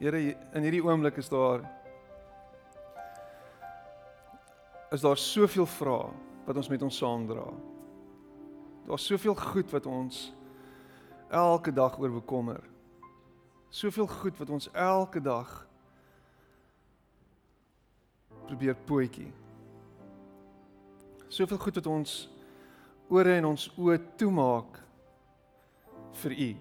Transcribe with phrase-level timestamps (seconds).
[0.00, 0.16] Here,
[0.56, 1.60] in hierdie oomblik is daar
[4.90, 6.08] is daar soveel vrae
[6.46, 7.44] wat ons met ons saamdra.
[8.88, 10.22] Daar's soveel goed wat ons
[11.28, 12.64] elke dag oor bekommer.
[13.68, 15.52] Soveel goed wat ons elke dag
[18.48, 19.28] probeer pootjie.
[21.28, 22.18] Soveel goed wat ons
[23.12, 24.80] ore en ons oë toemaak
[26.24, 26.52] vir u.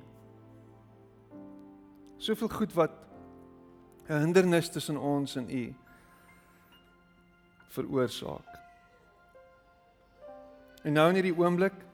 [2.20, 2.99] Soveel goed wat
[4.10, 5.76] 'n hindernis tussen ons en u
[7.68, 8.60] veroorsaak.
[10.84, 11.86] En nou in hierdie oomblik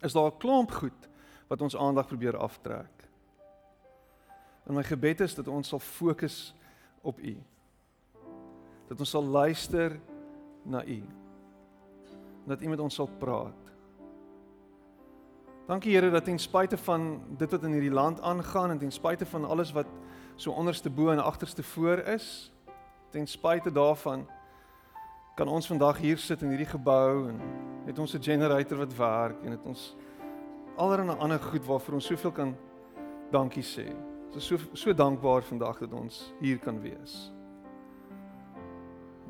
[0.00, 1.08] is daar 'n klomp goed
[1.46, 3.08] wat ons aandag probeer aftrek.
[4.66, 6.54] En my gebed is dat ons sal fokus
[7.00, 7.36] op U.
[8.88, 10.00] Dat ons sal luister
[10.62, 11.02] na U.
[12.46, 13.58] Dat U met ons sal praat.
[15.66, 19.26] Dankie Here dat ten spyte van dit wat in hierdie land aangaan en ten spyte
[19.26, 19.86] van alles wat
[20.36, 22.52] so onderste bo en agterste voor is,
[23.10, 24.26] ten spyte daarvan
[25.34, 27.40] kan ons vandag hier sit in hierdie gebou en
[27.86, 29.96] het ons 'n generator wat werk en het ons
[30.76, 32.56] allerlei ander goed waarvoor ons soveel kan
[33.30, 33.92] dankie sê.
[34.26, 37.32] Ons is so so dankbaar vandag dat ons hier kan wees.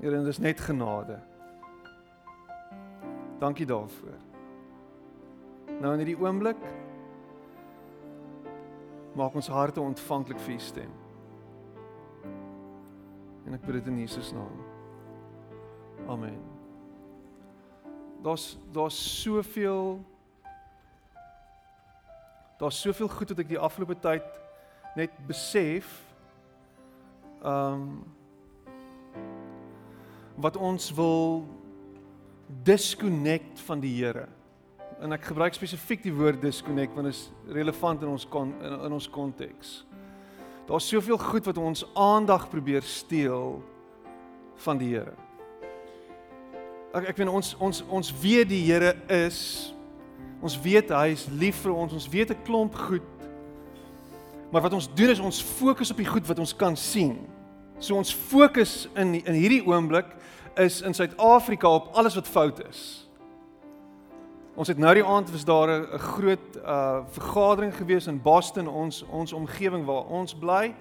[0.01, 1.19] Here, dit is net genade.
[3.39, 4.19] Dankie daarvoor.
[5.81, 6.59] Nou in hierdie oomblik
[9.15, 10.93] maak ons harte ontvanklik vir u stem.
[13.47, 14.63] En ek bid dit in Jesus naam.
[16.09, 16.39] Amen.
[18.23, 19.99] Daar's daar's soveel
[22.59, 24.27] daar's soveel goed wat ek die afgelope tyd
[24.95, 25.89] net besef
[27.43, 27.95] ehm um,
[30.43, 31.43] wat ons wil
[32.65, 34.29] disconnect van die Here.
[35.03, 38.77] En ek gebruik spesifiek die woord disconnect want dit is relevant in ons kon, in,
[38.87, 39.81] in ons konteks.
[40.69, 43.59] Daar's soveel goed wat ons aandag probeer steel
[44.63, 45.17] van die Here.
[46.95, 49.73] Ek ek weet ons ons ons weet die Here is
[50.43, 51.99] ons weet hy is lief vir ons.
[51.99, 53.07] Ons weet 'n klomp goed.
[54.53, 57.27] Maar wat ons doen is ons fokus op die goed wat ons kan sien.
[57.79, 60.07] So ons fokus in in hierdie oomblik
[60.55, 63.02] is in Suid-Afrika op alles wat fout is.
[64.55, 69.03] Ons het nou die aand was daar 'n groot uh vergadering gewees in Boston, ons
[69.03, 70.75] ons omgewing waar ons bly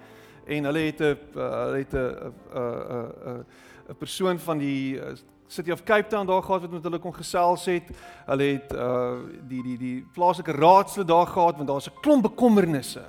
[0.46, 3.44] en hulle het 'n uh, hulle het 'n 'n 'n
[3.88, 5.16] 'n persoon van die uh,
[5.46, 7.82] City of Cape Town daar gehad wat met hulle kon gesels het.
[8.26, 9.18] Hulle het uh
[9.48, 13.04] die die die plaaslike raadslid daar gehad want daar's 'n klomp bekommernisse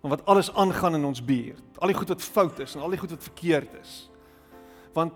[0.00, 1.78] van wat alles aangaan in ons buurt.
[1.78, 4.10] Al die goed wat fout is en al die goed wat verkeerd is.
[4.92, 5.12] Want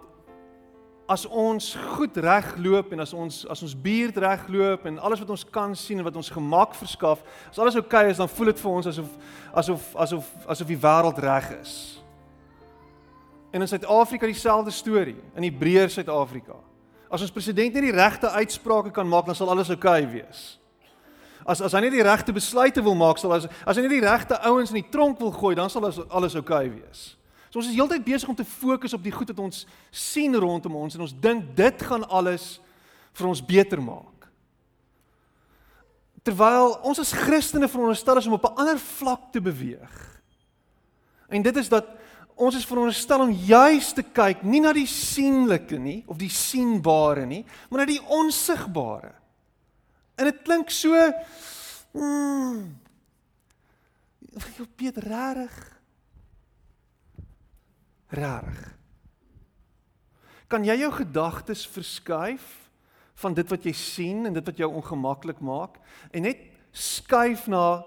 [1.09, 5.45] as ons goed regloop en as ons as ons buurt regloop en alles wat ons
[5.51, 8.61] kan sien en wat ons gemak verskaf, as alles oukei okay is, dan voel dit
[8.61, 9.15] vir ons asof
[9.63, 11.73] asof asof asof die wêreld reg is.
[13.57, 16.59] En in Suid-Afrika dieselfde storie, in Hebreër Suid-Afrika.
[17.09, 20.59] As ons president nie die regte uitsprake kan maak, dan sal alles oukei okay wees.
[21.49, 24.05] As as hy nie die regte besluite wil maak, sal as as hy nie die
[24.05, 27.15] regte ouens in die tronk wil gooi, dan sal alles alles oukei okay wees.
[27.49, 30.77] So ons is heeltyd besig om te fokus op die goed wat ons sien rondom
[30.77, 32.59] ons en ons dink dit gaan alles
[33.17, 34.29] vir ons beter maak.
[36.27, 40.21] Terwyl ons as Christene veronderstel is om op 'n ander vlak te beweeg.
[41.29, 41.87] En dit is dat
[42.35, 47.27] ons is veronderstel om juis te kyk nie na die sienlike nie of die sienbare
[47.27, 49.15] nie, maar na die onsigbare.
[50.17, 50.95] En dit klink so
[51.93, 52.77] mm,
[54.35, 55.78] jy weet rarig.
[58.09, 58.65] Rarig.
[60.49, 62.47] Kan jy jou gedagtes verskuif
[63.21, 65.77] van dit wat jy sien en dit wat jou ongemaklik maak
[66.13, 67.85] en net skuif na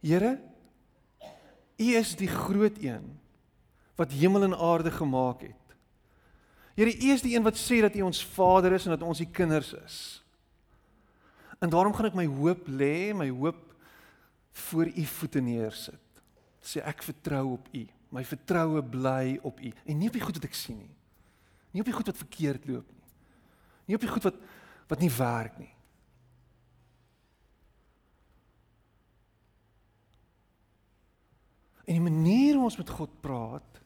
[0.00, 0.38] Here
[1.80, 3.04] U is die groot een
[4.00, 5.56] wat hemel en aarde gemaak het.
[6.76, 9.20] Here, U is die een wat sê dat U ons Vader is en dat ons
[9.20, 9.96] U kinders is.
[11.60, 13.60] En daarom gaan ek my hoop lê, my hoop
[14.68, 16.22] voor U voete neersit.
[16.64, 17.84] Sê ek vertrou op U.
[18.10, 20.94] My vertroue bly op U en nie op die goed wat ek sien nie.
[21.70, 23.04] Nie op die goed wat verkeerd loop nie.
[23.86, 24.40] Nie op die goed wat
[24.90, 25.70] wat nie werk nie.
[31.86, 33.78] En die manier hoe ons met God praat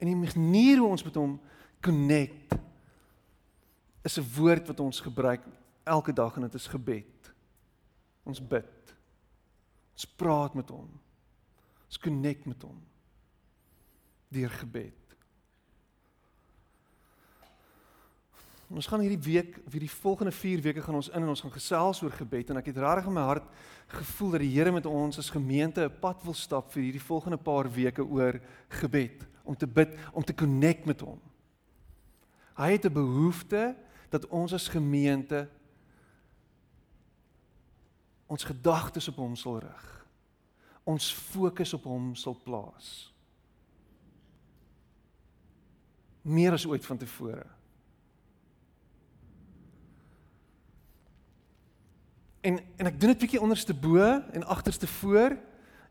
[0.00, 1.38] en die manier hoe ons met hom
[1.82, 2.56] connect
[4.02, 5.46] is 'n woord wat ons gebruik
[5.86, 7.32] elke dag en dit is gebed.
[8.22, 8.94] Ons bid.
[9.92, 10.90] Ons praat met hom.
[11.86, 12.82] Ons connect met hom
[14.32, 14.98] deur gebed.
[18.72, 21.52] Ons gaan hierdie week, of hierdie volgende 4 weke gaan ons in en ons gaan
[21.52, 23.50] gesels oor gebed en ek het regtig in my hart
[23.92, 27.36] gevoel dat die Here met ons as gemeente 'n pad wil stap vir hierdie volgende
[27.36, 31.20] paar weke oor gebed, om te bid, om te connect met hom.
[32.56, 33.76] Hy het 'n behoefte
[34.10, 35.48] dat ons as gemeente
[38.26, 40.06] ons gedagtes op hom sal rig.
[40.84, 43.11] Ons fokus op hom sal plaas.
[46.22, 47.46] Meer as ooit vantevore.
[52.42, 55.36] En en ek doen dit bietjie onderste bo en agterste voor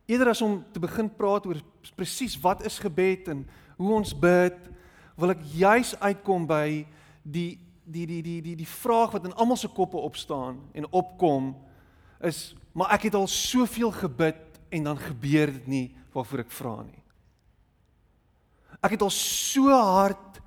[0.06, 1.60] eerder as om te begin praat oor
[1.96, 3.46] presies wat is gebed en
[3.80, 4.58] hoe ons bid
[5.16, 6.84] wil ek juis uitkom by
[7.24, 11.54] die die die die die die vraag wat in almal se koppe opstaan en opkom
[12.28, 16.76] is maar ek het al soveel gebid en dan gebeur dit nie waarvoor ek vra
[16.84, 17.01] nie.
[18.82, 20.42] Ek het al so hard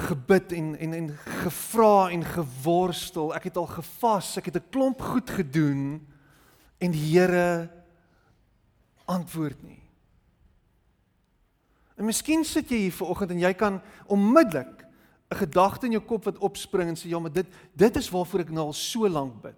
[0.00, 1.10] gebid en en en
[1.42, 3.34] gevra en geworstel.
[3.34, 6.06] Ek het al gevas, ek het 'n klomp goed gedoen
[6.78, 7.70] en die Here
[9.04, 9.82] antwoord nie.
[11.96, 14.86] En miskien sit jy hier vanoggend en jy kan onmiddellik
[15.30, 18.40] 'n gedagte in jou kop wat opspring en sê ja, maar dit dit is waarvoor
[18.40, 19.56] ek nou al so lank bid.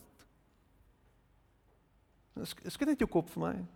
[2.41, 3.67] Ek skud net jou kop vir my.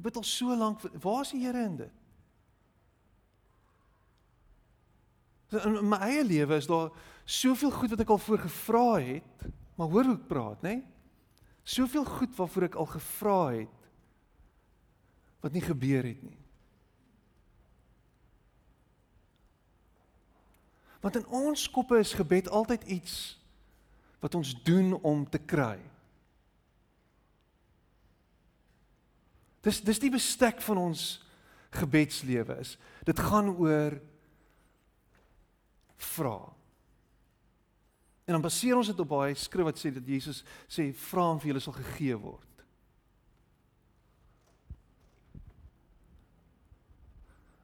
[0.00, 1.96] Jy bid al so lank, waar is die Here in dit?
[5.60, 6.88] In my eie lewe is daar
[7.28, 9.44] soveel goed wat ek al voor gevra het,
[9.76, 10.72] maar hoor hoe ek praat, nê?
[10.78, 10.86] Nee?
[11.68, 13.84] Soveel goed waarvoor ek al gevra het
[15.44, 16.40] wat nie gebeur het nie.
[21.04, 23.20] Want in ons koppe is gebed altyd iets
[24.24, 25.76] wat ons doen om te kry.
[29.64, 31.20] Dis dis die bestek van ons
[31.76, 32.76] gebedslewe is.
[33.06, 33.98] Dit gaan oor
[36.00, 36.38] vra.
[38.24, 41.40] En dan baseer ons dit op daai skrif wat sê dat Jesus sê vra en
[41.42, 42.46] vir julle sal gegee word.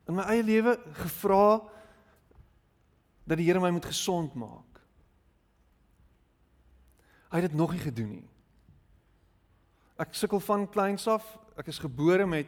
[0.06, 1.58] In my eie lewe gevra
[3.26, 4.82] dat die Here my moet gesond maak.
[7.32, 8.28] Hy het dit nog nie gedoen nie.
[9.98, 11.26] Ek sukkel van kleins af.
[11.56, 12.46] Ek is gebore met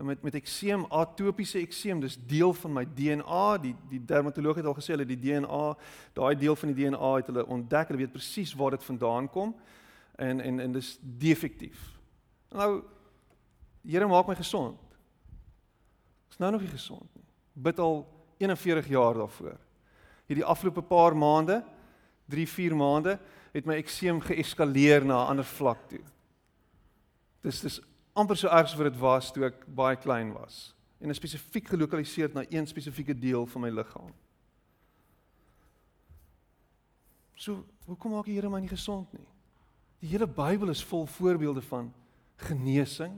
[0.00, 3.58] met met ekseem, atopiese ekseem, dis deel van my DNA.
[3.60, 5.64] Die die dermatoloog het al gesê hulle die DNA,
[6.16, 7.90] daai deel van die DNA het hulle ontdek.
[7.90, 9.52] Hulle weet presies waar dit vandaan kom.
[10.16, 11.82] En en en dis defektief.
[12.48, 12.80] Nou
[13.86, 14.78] Here maak my gesond.
[16.30, 17.24] Is nou nog nie gesond nie.
[17.52, 18.02] Bid al
[18.40, 19.56] 41 jaar daarvoor.
[20.28, 21.62] Hierdie afgelope paar maande,
[22.30, 23.16] 3, 4 maande,
[23.54, 26.02] het my ekseem geeskaleer na 'n ander vlak toe.
[27.42, 27.80] Dis dis
[28.20, 30.70] amper so erg as wat dit was toe ek baie klein was
[31.00, 34.12] en spesifiek gelokaliseer na een spesifieke deel van my liggaam.
[37.40, 39.24] So, hoekom maak die Here my nie gesond nie?
[40.00, 41.88] Die hele Bybel is vol voorbeelde van
[42.36, 43.14] genesing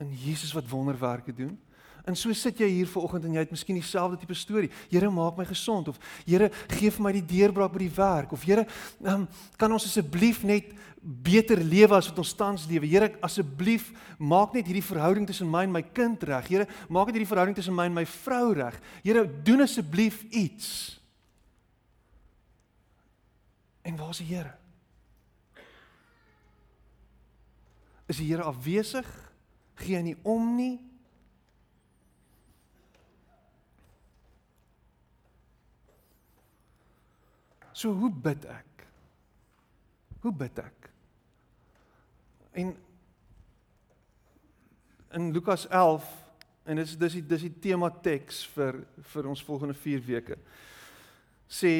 [0.00, 1.58] in Jesus wat wonderwerke doen.
[2.02, 4.70] En so sit jy hier vanoggend en jy het miskien dieselfde tipe storie.
[4.90, 8.42] Here maak my gesond of Here gee vir my die deurbraak by die werk of
[8.46, 8.64] Here
[9.06, 9.28] um,
[9.60, 10.72] kan ons asseblief net
[11.02, 12.90] beter lewe as wat ons tans lewe.
[12.90, 16.50] Here asseblief maak net hierdie verhouding tussen my en my kind reg.
[16.50, 18.82] Here maak net hierdie verhouding tussen my en my vrou reg.
[19.06, 20.98] Here doen asseblief iets.
[23.86, 24.54] En waar is die Here?
[28.10, 29.06] Is die Here afwesig?
[29.82, 30.80] Gee hy nie om nie?
[37.82, 38.86] So hoe bid ek?
[40.22, 40.90] Hoe bid ek?
[42.54, 42.74] En
[45.18, 46.06] in Lukas 11
[46.62, 50.38] en dis dis die dis die tema teks vir vir ons volgende 4 weke.
[51.50, 51.72] Sê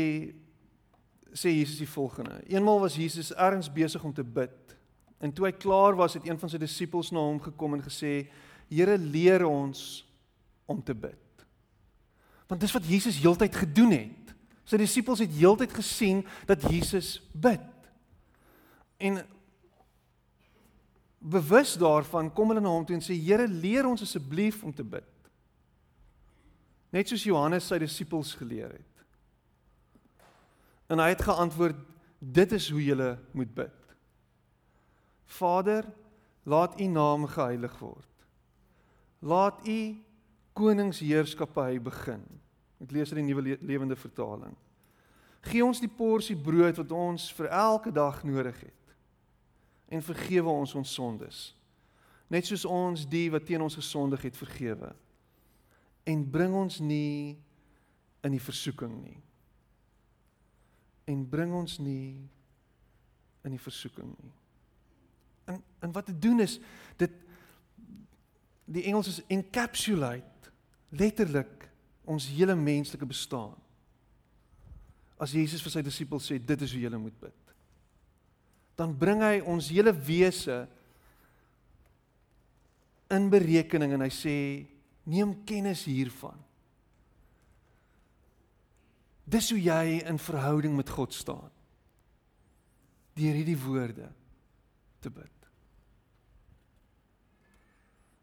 [1.33, 2.41] sê Jesus die volgende.
[2.51, 4.75] Eenmal was Jesus ergens besig om te bid.
[5.23, 8.27] En toe hy klaar was, het een van sy disippels na hom gekom en gesê:
[8.69, 10.03] "Here, leer ons
[10.67, 11.47] om te bid."
[12.51, 14.22] Want dis wat Jesus heeltyd gedoen het.
[14.65, 17.65] Sy disippels het heeltyd gesien dat Jesus bid.
[19.03, 19.23] En
[21.19, 24.85] bewus daarvan kom hulle na hom toe en sê Here leer ons asseblief om te
[24.87, 25.09] bid.
[26.93, 28.89] Net soos Johannes sy disippels geleer het.
[30.93, 31.79] En hy het geantwoord
[32.23, 33.79] dit is hoe jy moet bid.
[35.33, 35.87] Vader,
[36.45, 38.27] laat U naam geheilig word.
[39.23, 39.79] Laat U
[40.53, 42.23] koningsheerskappy begin.
[42.83, 44.55] Ek lees uit die nuwe lewende vertaling.
[45.43, 48.95] Gee ons die porsie brood wat ons vir elke dag nodig het.
[49.93, 51.41] En vergewe ons ons sondes.
[52.33, 54.93] Net soos ons die wat teen ons gesondig het vergewe.
[56.09, 57.37] En bring ons nie
[58.23, 59.19] in die versoeking nie.
[61.11, 62.23] En bring ons nie
[63.43, 64.33] in die versoeking nie.
[65.51, 66.61] En en wat te doen is
[66.97, 67.11] dit
[68.71, 70.53] die Engels is encapsulate
[70.89, 71.67] letterlik
[72.05, 73.55] ons hele menslike bestaan.
[75.23, 77.55] As Jesus vir sy disippels sê dit is hoe jy moet bid.
[78.79, 80.65] Dan bring hy ons hele wese
[83.13, 84.37] in berekening en hy sê
[85.05, 86.39] neem kennis hiervan.
[89.29, 91.53] Dis hoe jy in verhouding met God staan.
[93.15, 94.09] Deur hierdie woorde
[95.05, 95.39] te bid.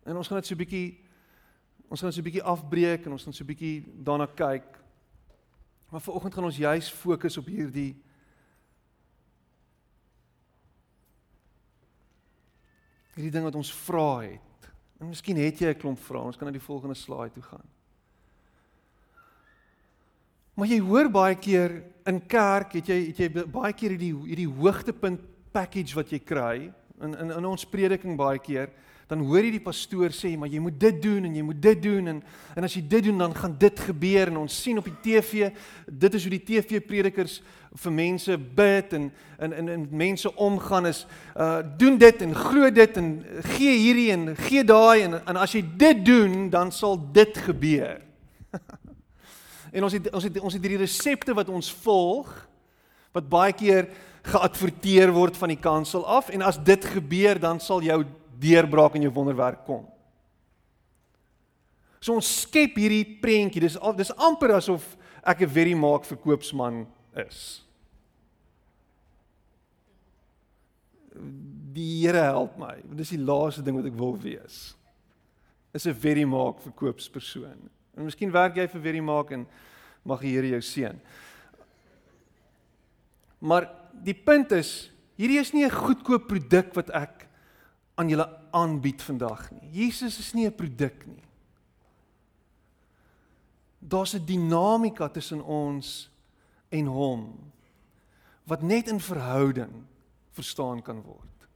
[0.10, 1.09] En ons gaan dit so 'n bietjie
[1.90, 4.78] ons gaan so 'n bietjie afbreek en ons gaan so 'n bietjie daarna kyk.
[5.90, 7.96] Maar vanoggend gaan ons juis fokus op hierdie
[13.16, 14.72] hierdie ding wat ons vra het.
[15.00, 16.22] En miskien het jy 'n klomp vrae.
[16.22, 17.68] Ons kan na die volgende slide toe gaan.
[20.54, 24.54] Maar jy hoor baie keer in kerk, het jy het jy baie keer hierdie hierdie
[24.60, 28.70] hoogtepunt package wat jy kry in in in ons prediking baie keer,
[29.10, 31.80] dan hoor jy die pastoor sê, maar jy moet dit doen en jy moet dit
[31.82, 32.20] doen en
[32.54, 35.50] en as jy dit doen dan gaan dit gebeur en ons sien op die TV,
[35.88, 37.40] dit is hoe die TV predikers
[37.82, 39.08] vir mense bid en
[39.40, 43.10] en en, en mense omgaan is uh doen dit en glo dit en
[43.56, 47.98] gee hierdie en gee daai en en as jy dit doen dan sal dit gebeur.
[49.76, 52.30] en ons het ons het ons het hierdie resepte wat ons volg
[53.18, 53.90] wat baie keer
[54.30, 58.04] geadverteer word van die kansel af en as dit gebeur dan sal jou
[58.40, 59.86] deurbraak en jou wonderwerk kom.
[62.00, 63.64] So ons skep hierdie prentjie.
[63.66, 66.88] Dis dis amper asof ek 'n very maak verkoopsman
[67.28, 67.64] is.
[71.74, 72.82] Die Here help my.
[72.96, 74.76] Dis die laaste ding wat ek wil wees.
[75.74, 77.70] Is 'n very maak verkoopspersoon.
[77.98, 79.46] En miskien werk jy vir very maak en
[80.06, 81.00] mag die Here jou seën.
[83.40, 87.29] Maar die punt is, hierdie is nie 'n goedkoop produk wat ek
[88.00, 89.70] aan julle aanbied vandag nie.
[89.84, 91.24] Jesus is nie 'n produk nie.
[93.80, 96.10] Daar's 'n dinamika tussen ons
[96.70, 97.52] en hom
[98.44, 99.86] wat net in verhouding
[100.32, 101.48] verstaan kan word.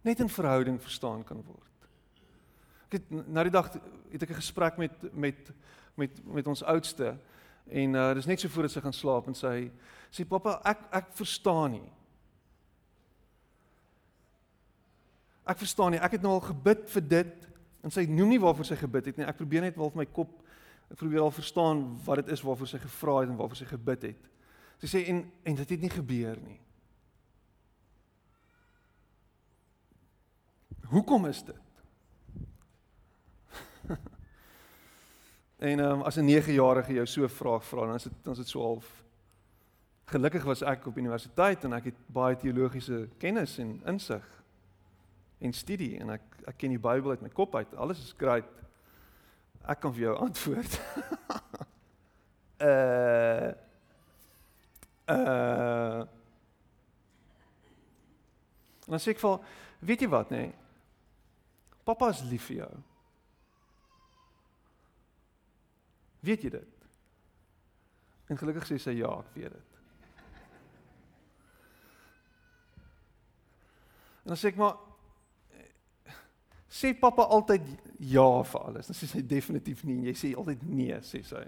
[0.00, 1.88] Net in verhouding verstaan kan word.
[2.86, 3.72] Ek het na die dag
[4.10, 5.52] het ek 'n gesprek met met
[5.94, 7.16] met met ons oudste
[7.66, 9.70] en uh dis net so voordat sy gaan slaap en sy
[10.10, 11.92] sê pappa ek ek verstaan nie.
[15.44, 16.00] Ek verstaan nie.
[16.00, 17.48] Ek het nou al gebid vir dit
[17.80, 19.26] en sy noem nie waarvoor sy gebid het nie.
[19.26, 20.36] Ek probeer net wel vir my kop
[20.90, 24.08] ek probeer al verstaan wat dit is waarvoor sy gevra het en waarvoor sy gebid
[24.10, 24.30] het.
[24.82, 26.58] Sy sê en en dit het nie gebeur nie.
[30.90, 31.66] Hoekom is dit?
[35.70, 38.38] en um, as 'n 9-jarige jou so 'n vraag vra, dan is dit dan is
[38.38, 39.00] dit so half
[40.10, 44.39] Gelukkig was ek op universiteit en ek het baie teologiese kennis en insig
[45.40, 47.74] en studie en ek ek ken die Bybel uit my kop uit.
[47.76, 48.48] Alles is great.
[49.68, 50.78] Ek kan vir jou antwoord.
[52.70, 53.50] uh
[55.10, 56.06] uh
[58.90, 59.36] En dan sê ek vir
[59.86, 60.40] weet jy wat nê?
[60.48, 60.54] Nee?
[61.86, 62.70] Pappa is lief vir jou.
[66.26, 66.80] Weet jy dit?
[68.30, 69.78] En gelukkig sê sy ja, ek weet dit.
[74.24, 74.89] En dan sê ek maar
[76.70, 77.66] sê pappa altyd
[77.98, 78.86] ja vir alles.
[78.86, 81.42] Dan sê sy definitief nie en jy sê altyd nee, sê sy.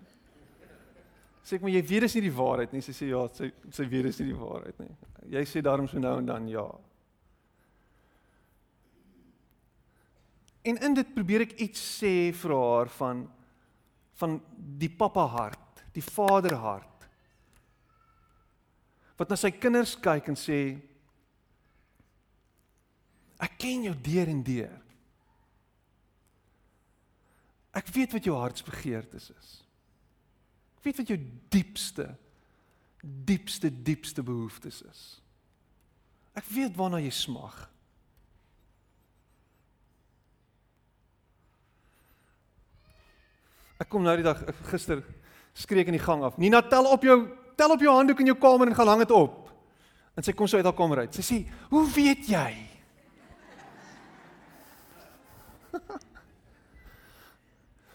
[1.43, 2.83] Sê ek maar jy weet dis nie die waarheid nie.
[2.83, 4.91] Sy sê ja, sy sy weet dis nie die waarheid nie.
[5.37, 6.67] Jy sê daarom so nou en dan ja.
[10.67, 13.27] En in dit probeer ek iets sê vir haar van
[14.23, 17.07] van die pappa hart, die vader hart.
[19.19, 20.59] Wat na sy kinders kyk en sê
[23.43, 24.79] ek ken jou deur en deur.
[27.73, 29.53] Ek weet wat jou hartsbegeertes is.
[30.77, 31.21] Ek weet wat jou
[31.53, 32.11] diepste
[33.03, 35.01] diepste diepste behoeftes is.
[36.39, 37.57] Ek weet waarna jy smag.
[43.83, 44.39] Ek kom nou die dag
[44.71, 45.03] gister
[45.59, 46.39] skreek in die gang af.
[46.39, 47.19] Nina tel op jou
[47.59, 49.51] tel op jou handdoek in jou kamer en gaan hang dit op.
[50.17, 51.15] En sy kom so uit haar kamer uit.
[51.15, 51.37] Sy sê,
[51.71, 52.69] "Hoe weet jy?"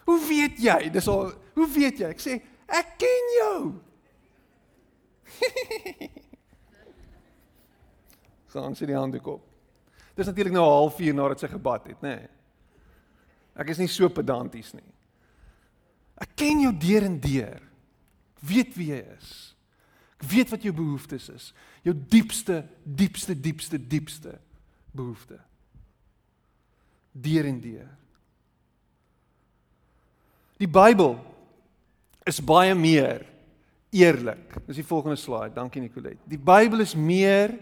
[0.08, 0.88] Hoe weet jy?
[0.92, 2.08] Dis al hoe weet jy?
[2.14, 3.58] Ek sê, "Ek ken jou."
[8.52, 9.44] Gaan sy die handdoek op.
[10.16, 12.16] Dis natuurlik nou 'n halfuur nadat sy gebad het, nê.
[12.16, 12.28] Nee.
[13.58, 14.92] Ek is nie so pedanties nie.
[16.16, 17.62] Ek ken jou deur en deur.
[18.36, 19.54] Ek weet wie jy is.
[20.18, 21.54] Ek weet wat jou behoeftes is.
[21.82, 24.38] Jou diepste, diepste, diepste, diepste
[24.94, 25.38] behoefte.
[27.12, 27.98] Deur en deur.
[30.58, 31.14] Die Bybel
[32.26, 33.22] is baie meer
[33.94, 34.58] eerlik.
[34.66, 35.54] Dis die volgende slide.
[35.54, 36.18] Dankie Nicolet.
[36.28, 37.54] Die Bybel is meer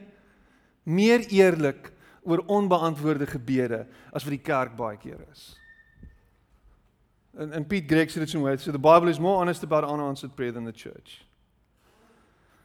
[0.86, 1.90] meer eerlik
[2.22, 3.84] oor onbeantwoorde gebede
[4.14, 5.48] as wat die kerk baie keer is.
[7.36, 8.56] En en Pete Greig sê dit so mooi.
[8.58, 11.20] So the Bible is more honest about unanswered prayer than the church.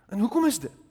[0.09, 0.90] En hoekom is dit?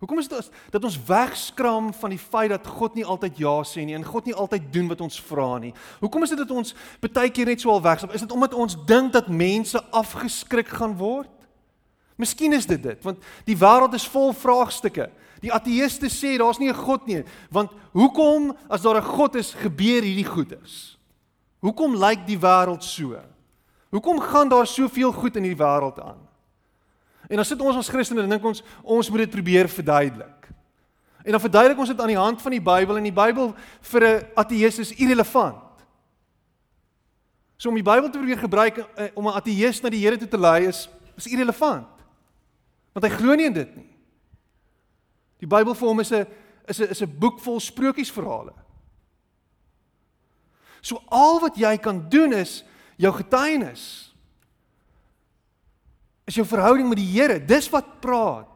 [0.00, 3.82] Hoekom is dit dat ons wegskram van die feit dat God nie altyd ja sê
[3.84, 5.74] nie en God nie altyd doen wat ons vra nie?
[6.00, 6.72] Hoekom is dit dat ons
[7.04, 8.14] baie keer net so al wegskram?
[8.16, 11.28] Is dit omdat ons dink dat mense afgeskrik gaan word?
[12.20, 15.10] Miskien is dit dit, want die wêreld is vol vraagstukke.
[15.44, 19.52] Die ateëste sê daar's nie 'n God nie, want hoekom as daar 'n God is,
[19.52, 20.96] gebeur hierdie goeders?
[21.60, 23.20] Hoekom lyk die wêreld so?
[23.90, 26.29] Hoekom gaan daar soveel goed in hierdie wêreld aan?
[27.30, 30.48] En dan sit ons as Christene en dink ons ons moet dit probeer verduidelik.
[31.22, 33.52] En dan verduidelik ons dit aan die hand van die Bybel en die Bybel
[33.92, 35.62] vir 'n ateïs is irrelevant.
[37.56, 40.28] So om die Bybel te probeer gebruik uh, om 'n ateïs na die Here toe
[40.28, 41.86] te lei is is irrelevant.
[42.92, 43.96] Want hy glo nie in dit nie.
[45.38, 46.26] Die Bybel vir hom is 'n
[46.66, 48.54] is 'n is 'n boek vol sprokiesverhale.
[50.80, 52.64] So al wat jy kan doen is
[52.96, 54.09] jou getuienis
[56.30, 57.40] is jou verhouding met die Here.
[57.42, 58.48] Dis wat praat.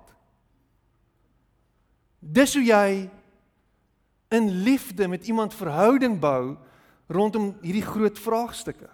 [2.24, 2.88] Dis hoe jy
[4.34, 6.54] in liefde met iemand verhouding bou
[7.12, 8.88] rondom hierdie groot vraagstukke.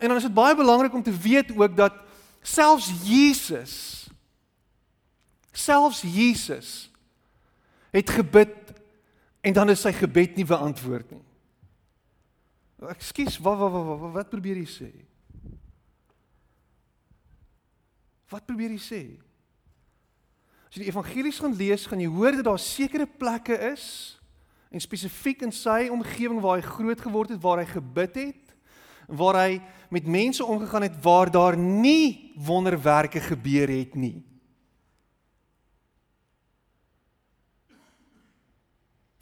[0.00, 1.96] En dan is dit baie belangrik om te weet ook dat
[2.40, 3.88] selfs Jesus
[5.52, 6.88] selfs Jesus
[7.90, 8.54] het gebid
[9.44, 11.24] en dan is sy gebed nie beantwoord nie.
[12.94, 14.90] Ekskuus, wat wat wat wat probeer jy sê?
[18.30, 19.02] Wat probeer hy sê?
[20.70, 23.84] As jy die evangelies gaan lees, gaan jy hoor dat daar sekere plekke is
[24.70, 28.52] en spesifiek in sy omgewing waar hy groot geword het, waar hy gebid het,
[29.10, 29.58] waar hy
[29.90, 34.20] met mense omgegaan het waar daar nie wonderwerke gebeur het nie.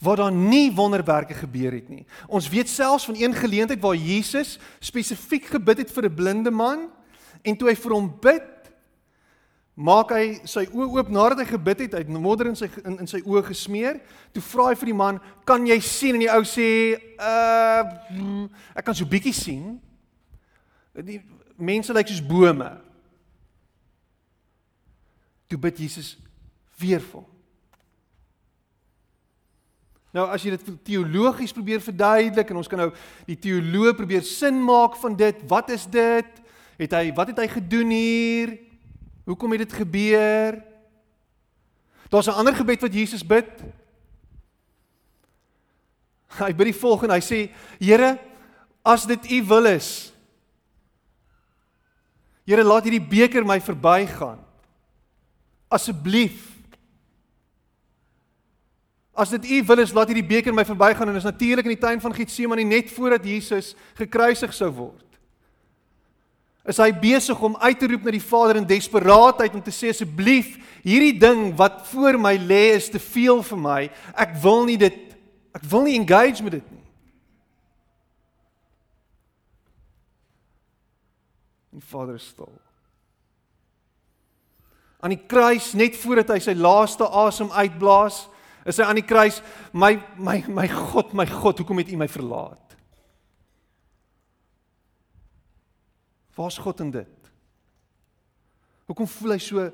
[0.04, 2.04] Waar daar nie wonderwerke gebeur het nie.
[2.28, 6.90] Ons weet selfs van een geleentheid waar Jesus spesifiek gebid het vir 'n blinde man
[7.42, 8.57] en toe hy vir hom bid
[9.78, 12.96] maak hy sy oë oop nadat hy gebid het, hy het modder in sy in,
[13.04, 14.00] in sy oë gesmeer.
[14.34, 18.84] Toe vra hy vir die man, "Kan jy sien?" En die ou sê, "Uh, ek
[18.84, 19.80] kan so bietjie sien."
[20.94, 21.22] Die
[21.56, 22.80] mense lyk soos bome.
[25.48, 26.16] Toe bid Jesus
[26.78, 27.26] weer vir hom.
[30.12, 32.92] Nou as jy dit teologies probeer verduidelik en ons kan nou
[33.26, 36.26] die teoloog probeer sin maak van dit, wat is dit?
[36.78, 38.67] Het hy wat het hy gedoen hier?
[39.28, 40.64] Hoekom het dit gebeur?
[42.08, 43.48] Daar's 'n ander gebed wat Jesus bid.
[46.38, 48.18] Hy bid die volgende, hy sê: Here,
[48.82, 50.12] as dit U wil is,
[52.44, 54.38] Here, laat hierdie beker my verbygaan.
[55.68, 56.56] Asseblief.
[59.12, 61.76] As dit U wil is, laat hierdie beker my verbygaan en dit is natuurlik in
[61.76, 65.07] die tuin van Getsemane net voordat Jesus gekruisig sou word
[66.68, 69.92] is hy besig om uit te roep na die Vader in desperaatheid om te sê
[69.94, 73.80] asseblief hierdie ding wat voor my lê is te veel vir my.
[74.12, 75.04] Ek wil nie dit
[75.56, 76.84] ek wil nie engage met dit nie.
[81.78, 82.52] Die Vader is stil.
[85.00, 88.26] Aan die kruis net voordat hy sy laaste asem uitblaas,
[88.68, 89.40] is hy aan die kruis,
[89.72, 92.67] my my my God, my God, hoekom het U my verlaat?
[96.38, 97.30] Waar's God in dit?
[98.86, 99.64] Hoekom voel hy so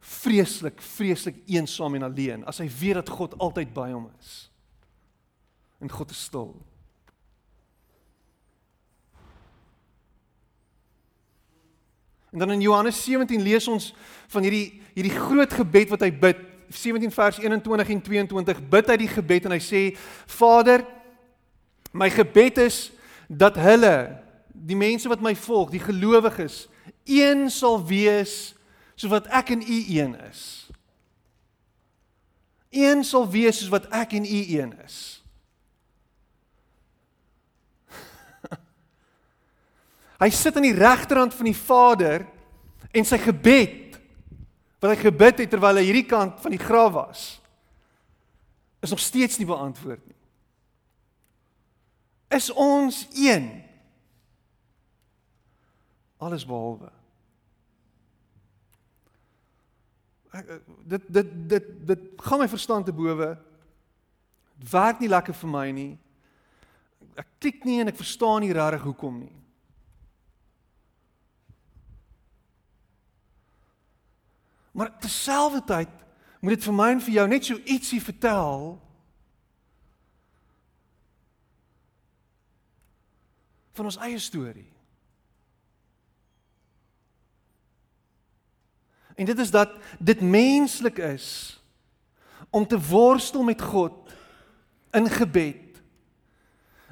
[0.00, 4.32] vreeslik, vreeslik eensaam en alleen as hy weet dat God altyd by hom is?
[5.78, 6.50] En God is stil.
[12.30, 13.92] En dan in Johannes 17 lees ons
[14.34, 16.42] van hierdie hierdie groot gebed wat hy bid.
[16.70, 19.80] 17 vers 21 en 22 bid hy die gebed en hy sê:
[20.30, 20.84] Vader,
[21.90, 22.90] my gebed is
[23.26, 23.94] dat hulle
[24.66, 26.68] die mense wat my volg, die gelowiges,
[27.08, 28.54] een sal wees
[28.94, 30.42] soos wat ek en u een is.
[32.70, 34.96] Een sal wees soos wat ek en u een is.
[40.22, 42.26] Hy sit aan die regterhand van die Vader
[42.90, 43.98] en sy gebed
[44.80, 47.22] wat hy gebid het terwyl hy hierdie kant van die graf was
[48.80, 50.16] is nog steeds nie beantwoord nie.
[52.32, 53.62] Is ons een?
[56.20, 56.90] Alles behalwe.
[60.36, 60.50] Ek
[60.86, 63.32] dit dit dit dit gaan my verstand te bowe.
[64.60, 65.92] Dit werk nie lekker vir my nie.
[67.18, 69.36] Ek klik nie en ek verstaan nie regtig hoekom nie.
[74.76, 75.96] Maar terselfdertyd
[76.40, 78.76] moet dit vir my en vir jou net so ietsie vertel
[83.76, 84.68] van ons eie storie.
[89.20, 91.60] En dit is dat dit menslik is
[92.50, 93.92] om te worstel met God
[94.90, 95.82] in gebed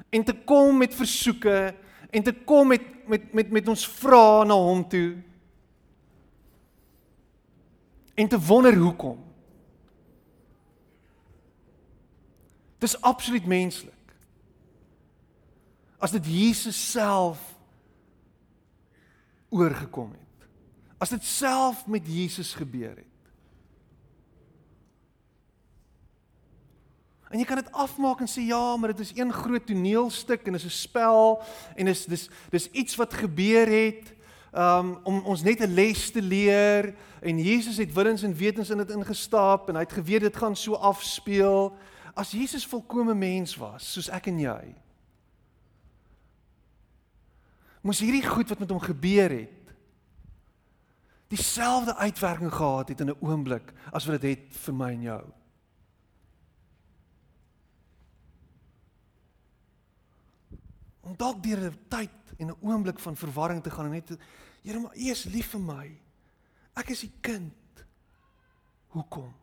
[0.09, 1.75] en te kom met versoeke
[2.09, 5.17] en te kom met met met met ons vrae na hom toe
[8.13, 9.25] en te wonder hoekom.
[12.77, 14.13] Dis absoluut menslik.
[15.97, 17.41] As dit Jesus self
[19.49, 20.28] oorgekom het.
[20.99, 23.05] As dit self met Jesus gebeur het.
[27.29, 30.57] En jy kan dit afmaak en sê ja, maar dit is een groot toneelstuk en
[30.57, 31.41] dit is 'n spel
[31.75, 34.13] en dis dis dis iets wat gebeur het
[34.53, 38.77] um om ons net 'n les te leer en Jesus het willens en wetens in
[38.77, 41.77] dit ingestap en hy het geweet dit gaan so afspeel.
[42.13, 44.75] As Jesus volkomme mens was, soos ek en jy,
[47.81, 49.58] moes hierdie goed wat met hom gebeur het
[51.29, 55.23] dieselfde uitwerking gehad het in 'n oomblik as wat dit het vir my en jou.
[60.99, 64.17] Om dalk deur 'n tyd en 'n oomblik van verwarring te gaan en net
[64.61, 65.85] Here, maar U is lief vir my.
[66.79, 67.85] Ek is U kind.
[68.87, 69.33] Hoekom?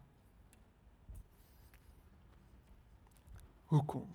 [3.67, 4.07] Hoekom?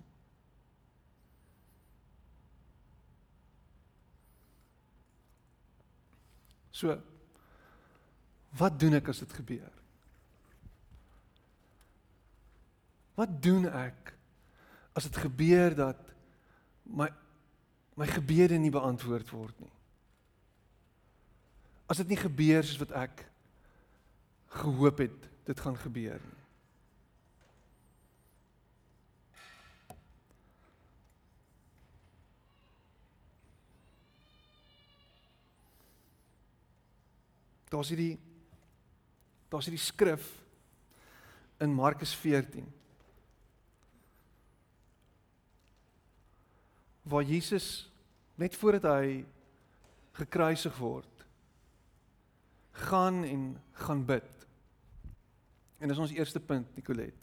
[6.70, 7.11] So
[8.58, 9.72] wat doen ek as dit gebeur?
[13.16, 14.12] Wat doen ek
[14.96, 16.00] as dit gebeur dat
[16.84, 17.08] my
[17.92, 19.72] my gebede nie beantwoord word nie?
[21.92, 23.26] As dit nie gebeur soos wat ek
[24.62, 26.38] gehoop het dit gaan gebeur nie.
[37.72, 38.31] Daar's hierdie
[39.52, 40.24] daar's hierdie skrif
[41.62, 42.64] in Markus 14
[47.02, 47.90] waar Jesus
[48.40, 49.22] net voordat hy
[50.16, 51.08] gekruisig word
[52.88, 53.42] gaan en
[53.84, 54.46] gaan bid.
[55.78, 57.16] En dis ons eerste punt, Nicolet.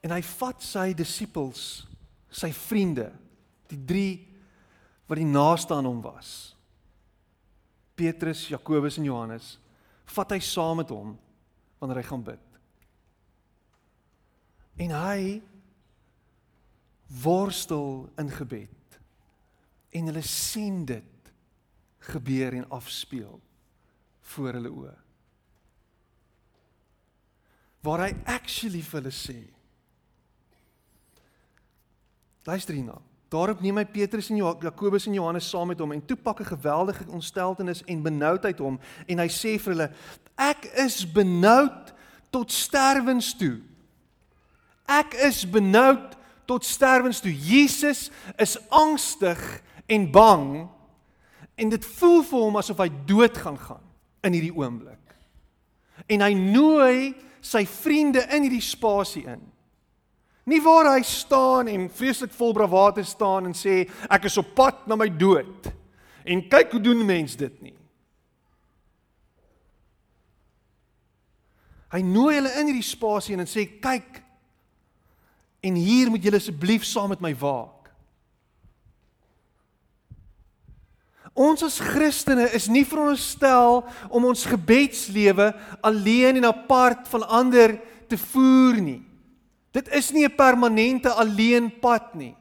[0.00, 1.84] En hy vat sy disippels,
[2.30, 3.10] sy vriende,
[3.68, 4.08] die 3
[5.10, 6.30] wat die naaste aan hom was.
[7.98, 9.56] Petrus, Jakobus en Johannes
[10.14, 11.16] vat hy saam met hom
[11.80, 12.60] wanneer hy gaan bid.
[14.76, 15.20] En hy
[17.22, 19.00] worstel in gebed.
[19.96, 21.32] En hulle sien dit
[22.12, 23.40] gebeur en afspeel
[24.20, 24.94] voor hulle oë.
[27.86, 29.38] Waar hy actually vir hulle sê.
[32.46, 32.98] Luister hierna.
[33.28, 36.52] Daarop neem hy Petrus en Jakobus en Johannes saam met hom en toe pak 'n
[36.54, 39.90] geweldige ontsteltenis en benoudheid hom en hy sê vir hulle:
[40.36, 41.94] "Ek is benoud
[42.30, 43.60] tot sterwens toe.
[44.86, 46.14] Ek is benoud
[46.46, 47.32] tot sterwens toe.
[47.32, 49.40] Jesus is angstig
[49.86, 50.46] en bang
[51.56, 53.84] en dit voel vir hom asof hy dood gaan gaan
[54.26, 55.16] in hierdie oomblik.
[56.12, 59.40] En hy nooi sy vriende in hierdie spasie in.
[60.46, 64.84] Nie waar hy staan en vreeslik vol bravade staan en sê ek is op pad
[64.86, 65.66] na my dood.
[66.22, 67.74] En kyk hoe doen mense dit nie.
[71.90, 74.22] Hy nooi hulle in hierdie spasie en sê kyk
[75.66, 77.90] en hier moet julle asseblief saam met my waak.
[81.36, 85.50] Ons as Christene is nie veronderstel om ons gebedslewe
[85.84, 87.76] alleen en apart van ander
[88.08, 89.02] te voer nie.
[89.76, 92.36] Dit is nie 'n permanente alleen pad nie.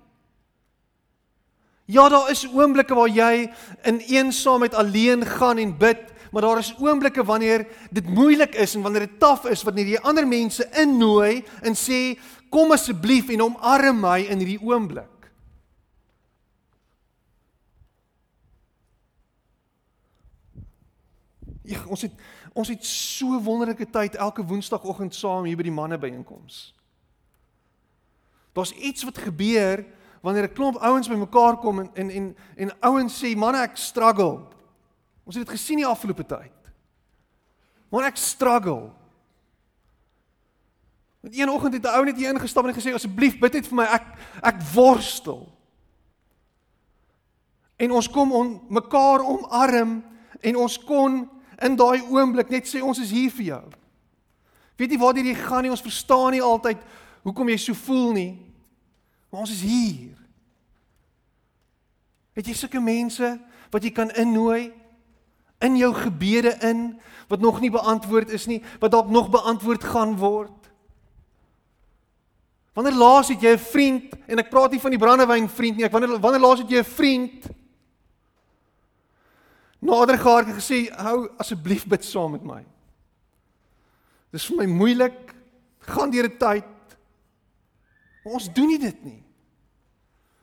[1.85, 3.51] Ja, daar is oomblikke waar jy
[3.83, 8.81] in eensaamheid alleen gaan en bid, maar daar is oomblikke wanneer dit moeilik is en
[8.81, 12.19] wanneer dit taaf is wanneer jy ander mense innooi en sê
[12.49, 15.29] kom asseblief en omarm my in hierdie oomblik.
[21.61, 22.13] Ja, ons het
[22.53, 26.75] ons het so wonderlike tyd elke woensdagoggend saam hier by die manne byeenkoms.
[28.55, 29.85] Daar's iets wat gebeur
[30.21, 34.47] wanneer 'n klomp ouens bymekaar kom en en en, en ouens sê, "Man, ek struggle."
[35.23, 36.51] Ons het dit gesien die afgelope tyd.
[37.89, 38.91] Maar ek struggle.
[41.19, 43.75] Met een oggend het 'n ou net hier ingestap en gesê, "Asseblief bid net vir
[43.75, 43.83] my.
[43.83, 44.05] Ek
[44.41, 45.51] ek worstel."
[47.75, 50.03] En ons kom on mekaar omarm
[50.39, 53.63] en ons kon in daai oomblik net sê ons is hier vir jou.
[54.75, 56.77] Weet jy waar dit gaan nie ons verstaan nie altyd
[57.23, 58.44] hoekom jy so voel nie.
[59.35, 60.15] Maar ons is hier.
[62.39, 63.33] Het jy sulke mense
[63.73, 64.69] wat jy kan innooi
[65.59, 66.85] in jou gebede in
[67.27, 70.69] wat nog nie beantwoord is nie, wat dalk nog beantwoord gaan word?
[72.79, 75.85] Wanneer laas het jy 'n vriend en ek praat nie van die brandewyn vriend nie,
[75.85, 77.49] ek wanneer wanneer laas het jy 'n vriend
[79.83, 82.63] nader gehard en gesê hou asseblief bid saam met my.
[84.31, 85.35] Dis vir my moeilik.
[85.79, 86.97] Gaan deur 'n tyd.
[88.23, 89.24] Maar ons doen nie dit nie.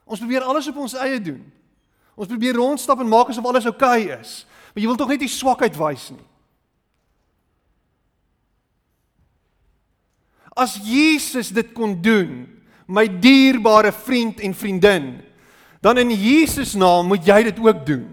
[0.05, 1.41] Ons probeer alles op ons eie doen.
[2.19, 4.43] Ons probeer rondstap en maak asof alles oukei okay is.
[4.73, 6.27] Maar jy wil tog net nie swakheid wys nie.
[10.53, 12.45] As Jesus dit kon doen,
[12.85, 15.15] my dierbare vriend en vriendin,
[15.81, 18.09] dan in Jesus naam moet jy dit ook doen.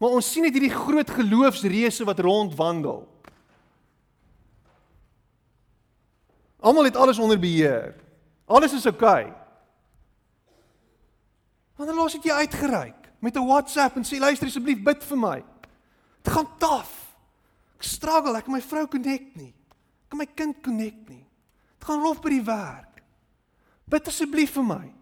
[0.00, 3.02] Maar ons sien net hierdie groot geloofsreëse wat rondwandel.
[6.60, 7.94] Almal het alles onder beheer.
[8.44, 9.24] Alles is oukei.
[9.24, 9.36] Okay.
[11.80, 15.44] Wanneer los het jy uitgereik met 'n WhatsApp en sê luister asseblief bid vir my.
[16.22, 17.16] Dit gaan taaf.
[17.76, 19.54] Ek struggle, ek kan my vrou connect nie.
[20.04, 21.26] Ek kan my kind connect nie.
[21.78, 23.02] Dit gaan rof by die werk.
[23.84, 24.92] Bid asseblief vir my.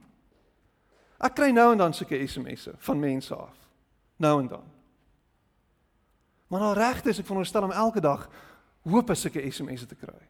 [1.19, 3.57] Ek kry nou en dan sulke SMS'e van mense af.
[4.17, 4.65] Nou en dan.
[6.49, 8.29] Maar regte is ek veronderstel om elke dag
[8.83, 10.29] hoop as ek 'n SMS te kry.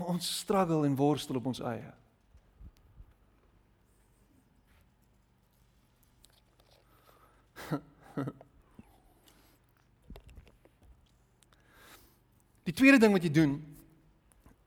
[0.00, 1.92] Ons struggle en worstel op ons eie.
[12.64, 13.58] Die tweede ding wat jy doen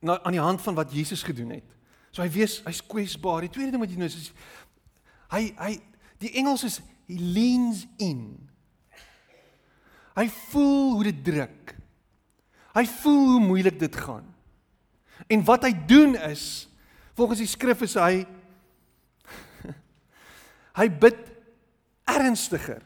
[0.04, 1.69] na aan die hand van wat Jesus gedoen het.
[2.12, 3.41] So hy wees hy's kwesbaar.
[3.46, 4.34] Die tweede ding wat jy doen is, is
[5.34, 5.74] hy hy
[6.24, 8.38] Die Engels is he leans in.
[10.15, 11.74] Hy voel hoe dit druk.
[12.78, 14.33] Hy voel hoe moeilik dit gaan.
[15.28, 16.70] En wat hy doen is
[17.14, 18.24] volgens die skrif is hy
[20.80, 21.20] hy bid
[22.10, 22.82] ernstiger.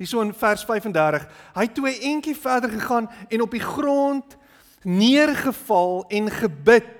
[0.00, 1.26] Hierso in vers 35.
[1.54, 4.36] Hy toe hy eentjie verder gegaan en op die grond
[4.82, 6.96] neergeval en gebid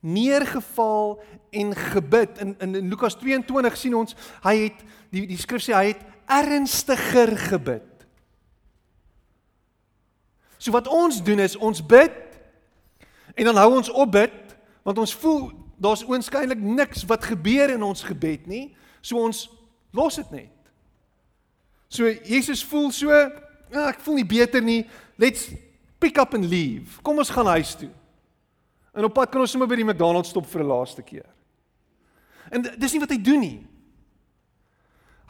[0.00, 2.38] neergeval en gebid.
[2.38, 6.04] In in, in Lukas 22 sien ons hy het die die skrif sê hy het
[6.30, 7.86] ernstiger gebid.
[10.60, 12.16] So wat ons doen is ons bid
[13.40, 14.36] en dan hou ons op bid
[14.84, 15.48] want ons voel
[15.80, 18.66] daar's oënskynlik niks wat gebeur in ons gebed nie.
[19.00, 19.46] So ons
[19.96, 20.56] los dit net.
[21.88, 24.82] So Jesus voel so, ah, ek voel nie beter nie.
[25.20, 25.48] Let's
[26.00, 27.00] pick up and leave.
[27.04, 27.90] Kom ons gaan huis toe.
[28.92, 31.26] En op pad kan ons sommer by die McDonald's stop vir 'n laaste keer.
[32.50, 33.66] En dis nie wat hy doen nie.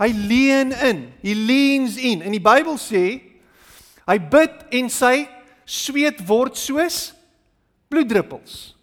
[0.00, 1.12] Hy lean in.
[1.22, 2.22] He leans in.
[2.22, 3.20] En die Bybel sê
[4.06, 5.28] hy bid en sy
[5.64, 7.12] sweet word soos
[7.90, 8.76] bloeddruppels.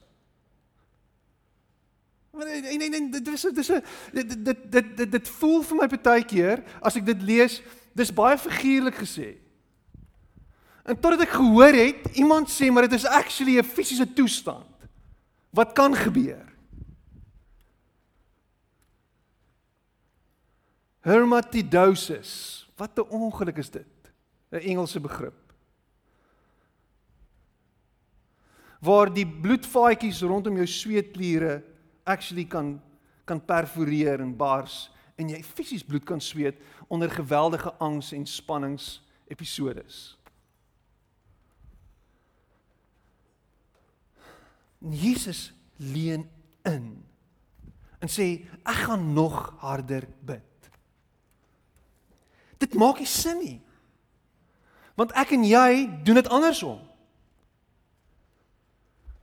[2.38, 3.68] Nee nee nee dit is dit is
[4.14, 7.62] dit dit dit dit dit voel vir my baie keer as ek dit lees
[7.98, 9.38] dis baie figuurlik gesê.
[10.86, 14.70] En totdat ek gehoor het iemand sê maar dit is actually 'n fisiese toestand.
[15.50, 16.46] Wat kan gebeur?
[21.00, 22.68] Hermatidosis.
[22.76, 24.12] Wat 'n ongeluk is dit?
[24.52, 25.47] 'n Engelse begrip.
[28.82, 31.64] Waar die bloedvaatjies rondom jou sweetkliere
[32.04, 32.78] actually kan
[33.28, 34.88] kan perforeer en bars
[35.20, 40.16] en jy fisies bloed kan sweet onder geweldige angs en spannings episodes.
[44.80, 46.30] En Jesus leun
[46.64, 46.88] in
[48.00, 48.30] en sê
[48.62, 50.70] ek gaan nog harder bid.
[52.62, 53.58] Dit maak nie sin nie.
[54.98, 55.72] Want ek en jy
[56.06, 56.80] doen dit andersom.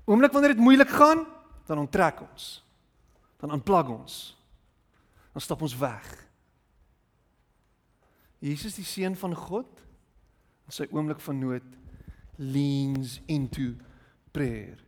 [0.05, 1.25] Oomblik wanneer dit moeilik gaan,
[1.67, 2.65] dan onttrek ons.
[3.41, 4.37] Dan aanplag ons.
[5.33, 6.09] Dan stap ons weg.
[8.45, 9.81] Jesus die seun van God
[10.69, 11.77] in sy oomblik van nood
[12.37, 13.73] leans into
[14.35, 14.85] prayer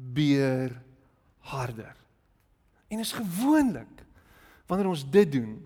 [0.00, 0.82] beer
[1.38, 1.96] harder.
[2.88, 4.04] En is gewoonlik
[4.66, 5.56] wanneer ons dit doen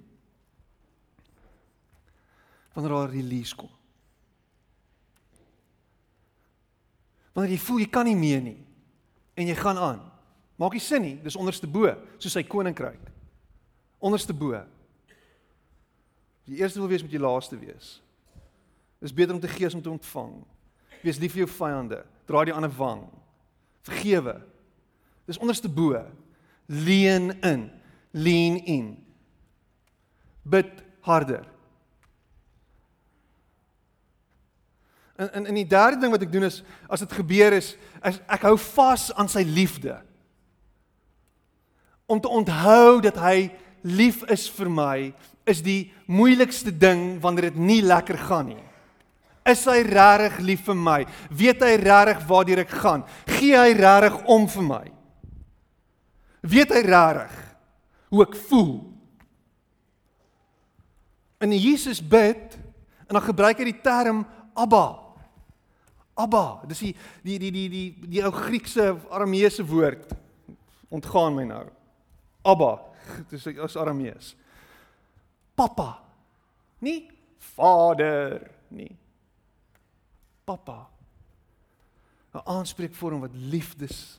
[2.73, 3.71] wanneer daar release kom.
[7.35, 8.59] Wanneer jy voel jy kan nie meer nie
[9.35, 10.03] en jy gaan aan.
[10.61, 11.91] Maak nie sin nie, dis onderste bo,
[12.23, 13.11] soos sy koninkryk.
[14.05, 14.61] Onderste bo.
[16.47, 17.97] Die eerste wil wees met jy laaste wees.
[19.03, 20.37] Dis beter om te gee as om te ontvang.
[21.03, 23.03] Wees lief vir jou vyande, draai die ander wang.
[23.85, 24.39] Vergewe.
[25.29, 25.99] Dis onderste bo.
[26.71, 27.67] Lean in,
[28.15, 28.87] lean in.
[30.47, 30.71] Bid
[31.05, 31.49] harder.
[35.17, 38.19] En en en die derde ding wat ek doen is as dit gebeur is, is
[38.27, 40.01] ek hou vas aan sy liefde.
[42.11, 43.53] Om te onthou dat hy
[43.85, 44.99] lief is vir my
[45.49, 48.65] is die moeilikste ding wanneer dit nie lekker gaan nie.
[49.45, 51.01] Is hy regtig lief vir my?
[51.29, 53.05] Weet hy regtig waartoe ek gaan?
[53.29, 54.85] Gee hy regtig om vir my?
[56.41, 57.37] Weet hy regtig
[58.09, 58.75] hoe ek voel?
[61.45, 62.57] En Jesus bid
[63.05, 64.25] en dan gebruik hy die term
[64.57, 65.04] Abba.
[66.15, 70.15] Abba, dis die die die die die die ou Griekse Arameese woord
[70.95, 71.65] ontgaan my nou.
[72.47, 72.79] Abba,
[73.31, 74.35] dis is Aramees.
[75.55, 75.99] Papa.
[76.79, 77.09] Nie
[77.55, 78.93] vader nie.
[80.45, 80.89] Papa.
[82.35, 84.19] 'n Aanspreekvorm wat liefdes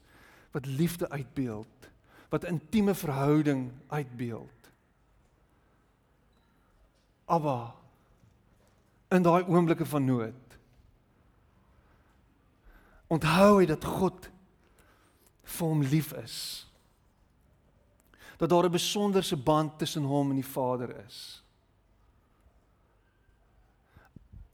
[0.56, 1.90] wat liefde uitbeeld,
[2.32, 4.70] wat intieme verhouding uitbeeld.
[7.26, 7.76] Abba.
[9.08, 10.45] In daai oomblikke van nood
[13.08, 14.30] onthou hy dat God
[15.56, 16.38] vir hom lief is.
[18.38, 21.44] Dat daar 'n besonderse band tussen hom en die Vader is.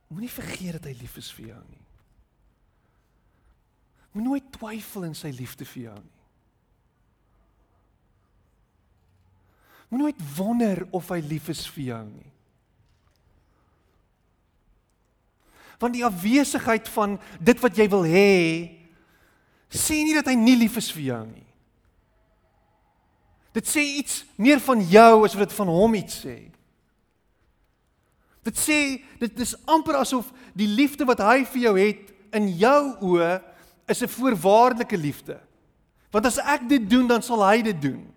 [0.08, 1.86] Moenie vergeet dat hy lief is vir jou nie.
[4.12, 6.18] Moenie nooit twyfel in sy liefde vir jou nie.
[9.90, 12.31] Moenie nooit wonder of hy lief is vir jou nie.
[15.82, 18.38] Want die afwesigheid van dit wat jy wil hê
[19.72, 21.48] sê nie dat hy nie lief is vir jou nie.
[23.56, 26.38] Dit sê iets meer van jou as wat dit van hom iets sê.
[28.48, 28.80] Dit sê
[29.22, 32.82] dit is amper asof die liefde wat hy vir jou het in jou
[33.14, 33.32] oë
[33.92, 35.40] is 'n voorwaardelike liefde.
[36.12, 38.12] Want as ek dit doen, dan sal hy dit doen.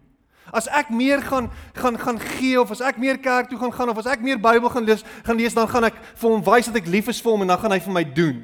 [0.54, 3.90] As ek meer gaan gaan gaan gee of as ek meer kerk toe gaan gaan
[3.90, 6.70] of as ek meer Bybel gaan lees, gaan lees dan gaan ek vir hom wys
[6.70, 8.38] dat ek lief is vir hom en dan gaan hy vir my doen.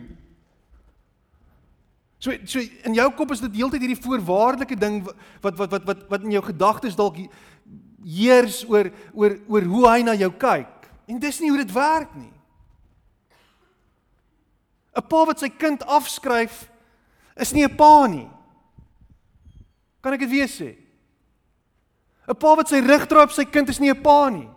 [2.21, 6.03] So so in jou kop is dit heeltyd hierdie voorwaardelike ding wat wat wat wat
[6.11, 7.23] wat in jou gedagtes dalk
[8.05, 10.91] heers oor oor oor hoe hy na jou kyk.
[11.09, 12.35] En dis nie hoe dit werk nie.
[14.99, 16.67] 'n Pa wat sy kind afskryf
[17.37, 18.29] is nie 'n pa nie.
[20.03, 20.80] Kan ek dit weer sê?
[22.31, 24.49] 'n Pa wat sy rug draai op sy kind is nie 'n pa nie.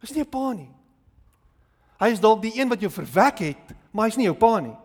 [0.00, 0.70] Is nie 'n pa nie.
[2.00, 4.76] Hy is dalk die een wat jou verwek het, maar hy's nie jou pa nie.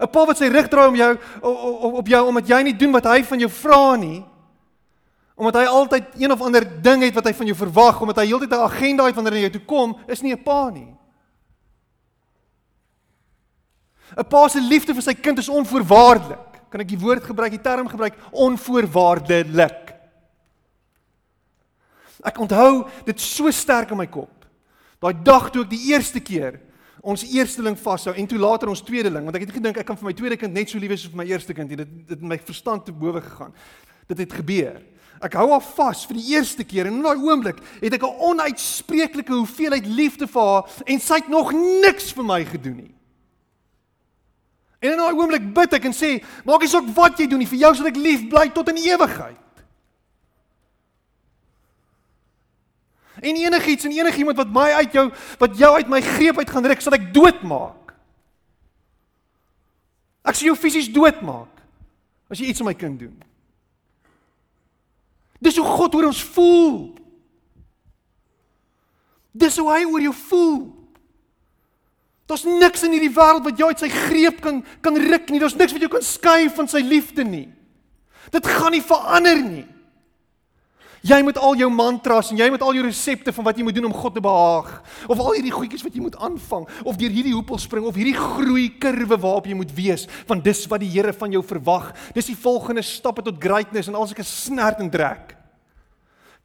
[0.00, 2.92] 'n Pa wat sy rug draai om jou op, op jou omdat jy nie doen
[2.92, 4.24] wat hy van jou vra nie.
[5.36, 8.26] Omdat hy altyd een of ander ding het wat hy van jou verwag, omdat hy
[8.26, 10.96] heeltyd 'n agenda het wanneer jou toe kom, is nie 'n pa nie.
[14.16, 17.62] 'n Pa se liefde vir sy kind is onvoorwaardelik kan ek die woord gebruik, die
[17.62, 19.92] term gebruik onvoorwaardelik.
[22.26, 24.48] Ek onthou dit so sterk in my kop.
[24.98, 26.58] Daai dag toe ek die eerste keer
[27.04, 30.08] ons eersteling vashou en toe later ons tweedeling, want ek het gedink ek kan vir
[30.08, 31.70] my tweede kind net so lief wees as vir my eerste kind.
[31.70, 33.54] Dit dit my verstand te bowe gegaan.
[34.10, 34.80] Dit het gebeur.
[35.22, 38.18] Ek hou haar vas vir die eerste keer en in daai oomblik het ek 'n
[38.32, 42.94] onuitspreeklike hoeveelheid liefde vir haar en sy het nog niks vir my gedoen nie.
[44.84, 47.48] En in daai oomblik bid ek en sê, maak nie saak wat jy doen nie,
[47.48, 49.40] vir jou sal ek lief bly tot in ewigheid.
[53.24, 55.06] En enigiets en enigiemand wat my uit jou
[55.40, 57.94] wat jou uit my greep uit gaan ruk, sal ek doodmaak.
[60.28, 61.64] Ek sal jou fisies doodmaak
[62.28, 63.16] as jy iets aan my kind doen.
[65.40, 66.78] Dis hoe God oor ons voel.
[69.32, 70.62] Dis hoe hy oor jou voel.
[72.26, 75.42] Daar's niks in hierdie wêreld wat jou uit sy greep kan kan ruk nie.
[75.42, 77.48] Daar's niks wat jou kan skei van sy liefde nie.
[78.32, 79.66] Dit gaan nie verander nie.
[81.04, 83.76] Jy moet al jou mantras en jy moet al jou resepte van wat jy moet
[83.76, 84.70] doen om God te behaag
[85.04, 88.16] of al hierdie goedjies wat jy moet aanvang of deur hierdie hoepel spring of hierdie
[88.16, 91.90] groei kurwe waarop jy moet wees want dis wat die Here van jou verwag.
[92.16, 95.36] Dis die volgende stappe tot greatness en als ek 'n snert en trek.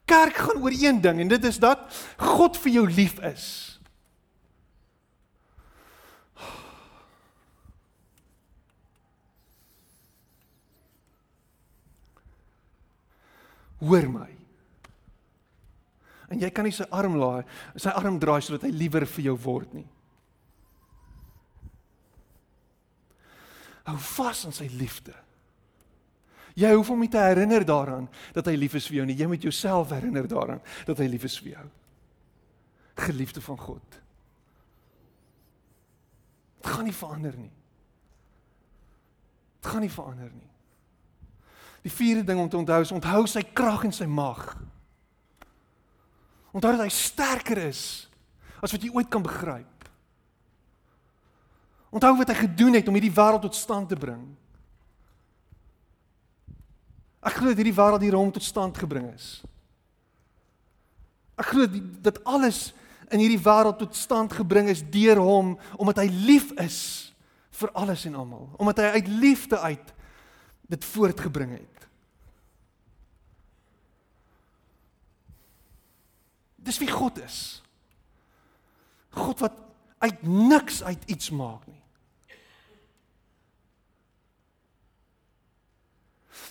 [0.04, 1.88] Kerk gaan oor een ding en dit is dat
[2.18, 3.79] God vir jou lief is.
[13.80, 14.28] hoor my.
[16.30, 17.42] En jy kan nie sy arm laai,
[17.74, 19.86] sy arm draai sodat hy liewer vir jou word nie.
[23.88, 25.16] Hou vas aan sy liefde.
[26.58, 29.16] Jy hoef hom nie te herinner daaraan dat hy lief is vir jou nie.
[29.18, 31.66] Jy moet jouself herinner daaraan dat hy lief is vir jou.
[33.06, 33.98] Geliefde van God.
[36.60, 37.52] Dit gaan nie verander nie.
[39.60, 40.49] Dit gaan nie verander nie.
[41.82, 44.42] Die vierde ding om te onthou is onthou sy krag en sy mag.
[46.52, 47.82] Onthou dat hy sterker is
[48.60, 49.88] as wat jy ooit kan begryp.
[51.90, 54.22] Onthou wat hy gedoen het om hierdie wêreld tot stand te bring.
[57.24, 59.40] Ek glo dat hierdie wêreld hier om tot stand gebring is.
[61.40, 61.66] Ek glo
[62.04, 62.70] dat alles
[63.10, 66.80] in hierdie wêreld tot stand gebring is deur hom omdat hy lief is
[67.60, 69.94] vir alles en almal, omdat hy uit liefde uit
[70.70, 71.88] dit voortgebring het.
[76.60, 77.40] Dis wie God is.
[79.16, 79.58] God wat
[79.98, 81.80] uit niks uit iets maak nie.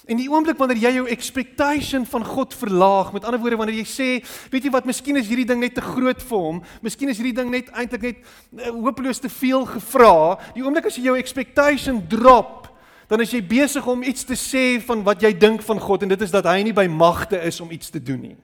[0.10, 3.90] En die oomblik wanneer jy jou expectation van God verlaag, met ander woorde wanneer jy
[3.90, 4.08] sê,
[4.50, 7.36] weet jy wat, miskien is hierdie ding net te groot vir hom, miskien is hierdie
[7.38, 10.40] ding net eintlik net uh, hopeloos te veel gevra.
[10.56, 12.72] Die oomblik as jy jou expectation drop,
[13.10, 16.12] dan is jy besig om iets te sê van wat jy dink van God en
[16.14, 18.38] dit is dat hy nie by magte is om iets te doen nie.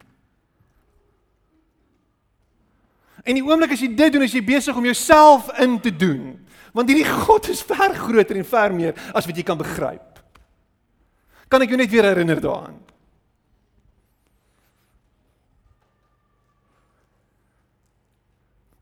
[3.26, 6.34] En die oomblik as jy dit doen, is jy besig om jouself in te doen.
[6.74, 10.22] Want hierdie God is ver groter en ver meer as wat jy kan begryp.
[11.50, 12.82] Kan ek jou net weer herinner daaraan?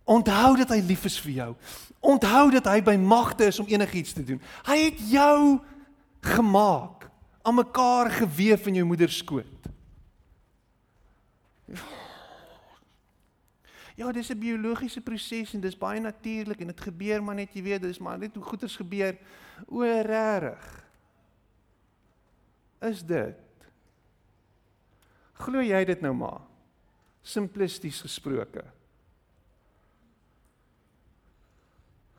[0.03, 1.51] Onthou dat hy lief is vir jou.
[2.03, 4.41] Onthou dat hy by magte is om enigiets te doen.
[4.67, 5.59] Hy het jou
[6.23, 7.09] gemaak,
[7.41, 9.67] aan mekaar gewewe in jou moeder skoot.
[13.95, 17.61] Ja, dis 'n biologiese proses en dis baie natuurlik en dit gebeur maar net jy
[17.61, 19.17] weet, dis maar net hoe goeders gebeur.
[19.67, 20.83] O, regtig
[22.81, 23.37] is dit?
[25.33, 26.41] Glo jy dit nou maar?
[27.21, 28.63] Simplisties gesproke.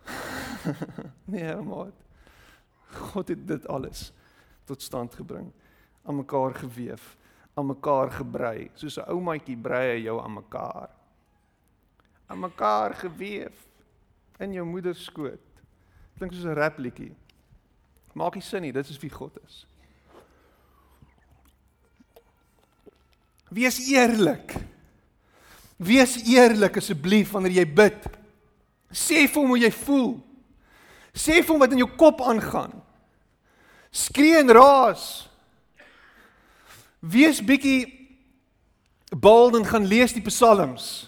[1.35, 1.93] nee, maar
[2.95, 4.13] God het dit alles
[4.65, 5.53] tot stand gebring,
[6.03, 6.99] aan mekaar gewewe,
[7.55, 10.91] aan mekaar gebrei, soos 'n oumaatjie brei jou aan mekaar.
[12.27, 13.53] aan mekaar gewewe
[14.39, 15.41] in jou moeder se skoot.
[16.17, 17.15] Klink soos 'n rap liedjie.
[18.13, 19.67] Maak nie sin nie, dit is wie God is.
[23.49, 24.55] Wees eerlik.
[25.77, 28.07] Wees eerlik asseblief wanneer jy bid.
[28.91, 30.23] Sê vir hom hoe jy voel.
[31.15, 32.73] Sê vir hom wat in jou kop aangaan.
[33.95, 35.29] Skree en raas.
[36.99, 37.87] Wees bietjie
[39.15, 41.07] bold en gaan lees die psalms.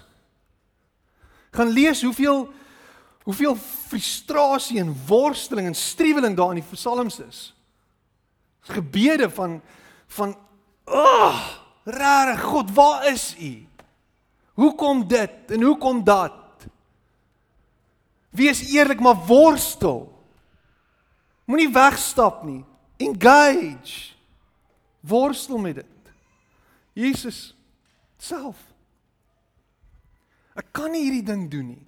[1.57, 2.47] Gaan lees hoeveel
[3.27, 7.41] hoeveel frustrasie en worsteling en struweling daar in die psalms is.
[8.71, 9.61] Gebede van
[10.07, 10.37] van
[10.87, 13.67] ag oh, Rare God, waar is U?
[14.55, 16.33] Hoekom dit en hoekom dat?
[18.37, 20.05] Wees eerlik maar worstel.
[21.47, 22.65] Moenie wegstap nie.
[23.01, 24.13] Engage.
[25.01, 26.13] Worstel met dit.
[26.97, 27.55] Jesus
[28.19, 28.59] self.
[30.57, 31.83] Ek kan nie hierdie ding doen nie.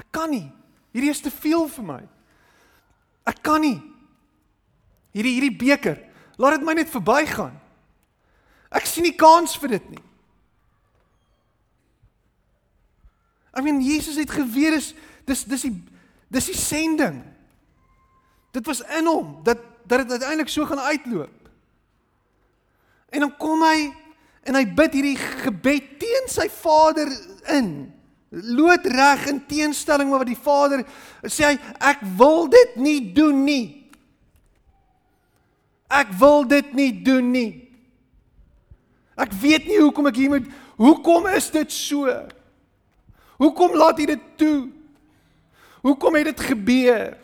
[0.00, 0.48] Ek kan nie.
[0.92, 2.00] Hierdie is te veel vir my.
[3.28, 3.78] Ek kan nie.
[5.12, 5.98] Hierdie hierdie beker,
[6.40, 7.52] laat dit my net verbygaan.
[8.72, 10.04] Ek sien nie kans vir dit nie.
[13.52, 14.92] I mean Jesus het geweet is
[15.28, 15.76] dis dis die
[16.32, 17.20] dis die sending.
[18.52, 21.50] Dit was in hom dat dat dit uiteindelik so gaan uitloop.
[23.12, 23.90] En dan kom hy
[24.42, 27.10] en hy bid hierdie gebed teen sy Vader
[27.52, 27.92] in.
[28.32, 30.84] Loodreg in teenstelling met wat die Vader
[31.28, 31.56] sê hy
[31.92, 33.66] ek wil dit nie doen nie.
[35.92, 37.50] Ek wil dit nie doen nie.
[39.20, 40.48] Ek weet nie hoekom ek hier moet
[40.82, 42.10] Hoekom is dit so?
[43.38, 44.56] Hoekom laat jy dit toe?
[45.82, 47.16] Hoekom het dit gebeur?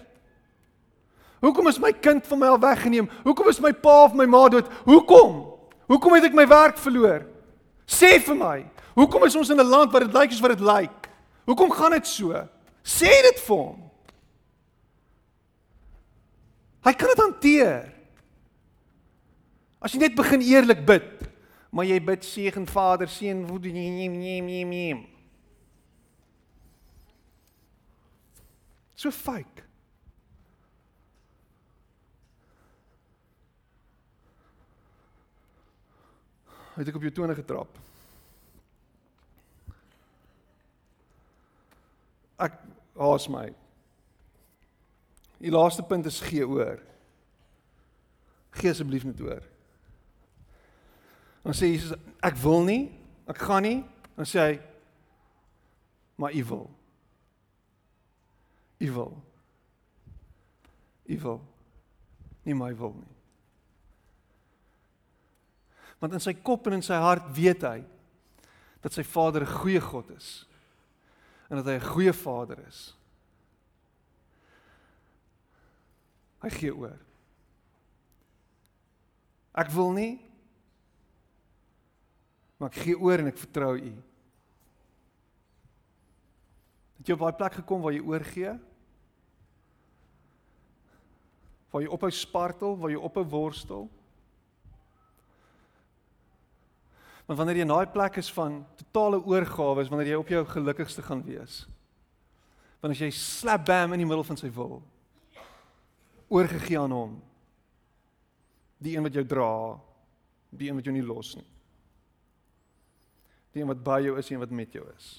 [1.39, 3.09] Hoekom is my kind van my al weggeneem?
[3.23, 4.67] Hoekom is my pa of my ma dood?
[4.85, 5.45] Hoekom?
[5.87, 7.23] Hoekom het ek my werk verloor?
[7.87, 8.57] Sê vir my.
[8.99, 11.09] Hoekom is ons in 'n land waar dit lyk soos wat dit lyk?
[11.47, 12.35] Hoekom gaan dit so?
[12.83, 13.91] Sê dit vir hom.
[16.85, 17.93] Hy kan dit hanteer.
[19.81, 21.19] As jy net begin eerlik bid
[21.71, 24.97] maar jy bid seën Vader, seën hoe doen jy nee nee nee nee.
[28.99, 29.63] So fake.
[36.75, 37.79] Het ek op jou tone getrap?
[42.43, 42.59] Ek
[42.99, 43.45] haas my.
[45.39, 46.83] Die laaste punt is gee oor.
[48.59, 49.47] Gee asseblief net oor.
[51.47, 51.95] Dan sê Jesus
[52.27, 52.83] ek wil nie,
[53.31, 53.79] ek gaan nie,
[54.19, 54.59] dan sê hy
[56.19, 56.67] maar u wil.
[58.79, 59.23] U wil.
[61.07, 61.41] U wil.
[62.47, 63.15] Nie my wil nie.
[65.99, 67.81] Want in sy kop en in sy hart weet hy
[68.85, 70.47] dat sy Vader 'n goeie God is
[71.51, 72.95] en dat hy 'n goeie Vader is.
[76.43, 76.99] Hy gee oor.
[79.55, 80.29] Ek wil nie
[82.59, 83.93] maar ek gee oor en ek vertrou U.
[86.99, 88.55] Het jy op daai plek gekom waar jy oorgee?
[91.71, 93.89] Waar jy ophou spartel, waar jy ophou worstel?
[97.29, 100.45] Want wanneer jy in daai plek is van totale oorgawe, is wanneer jy op jou
[100.49, 101.67] gelukkigste gaan wees.
[102.81, 104.79] Want as jy slap bam in die middel van sy wil,
[106.33, 107.19] oorgegee aan hom.
[108.81, 109.53] Die een wat jou dra,
[110.55, 111.49] die een wat jou nie los nie.
[113.53, 115.19] Die een wat by jou is en wat met jou is.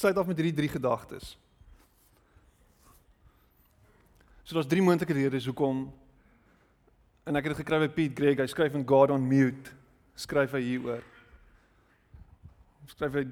[0.00, 1.34] Sluit af met hierdie drie gedagtes.
[4.48, 5.84] So daar's drie moontlike redes hoekom
[7.28, 9.74] en ek het dit gekry by Pete Greg, hy skryf in God on mute
[10.20, 11.04] skryf hy hieroor.
[12.90, 13.26] Skryf hy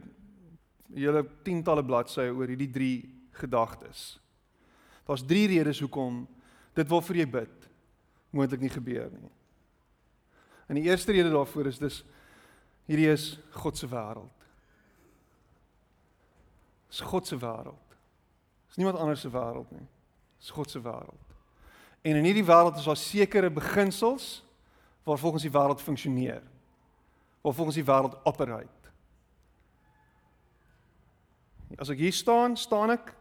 [0.96, 2.98] hele tientalle bladsye oor hierdie drie
[3.40, 4.18] gedagtes.
[5.08, 6.26] Daar's drie redes hoekom
[6.76, 7.68] dit wil vir jy bid
[8.36, 9.32] moontlik nie gebeur nie.
[10.68, 12.02] En die eerste rede daarvoor is dis
[12.88, 14.37] hierdie is God se wêreld.
[16.88, 17.96] Dis God se wêreld.
[18.68, 19.86] Dis niemand anders se wêreld nie.
[20.38, 21.34] Dis God se wêreld.
[22.02, 24.44] En in hierdie wêreld is daar sekere beginsels
[25.04, 26.42] waar volgens die wêreld funksioneer
[27.40, 28.92] of volgens die wêreld operate.
[31.76, 33.12] As ek hier staan, staan ek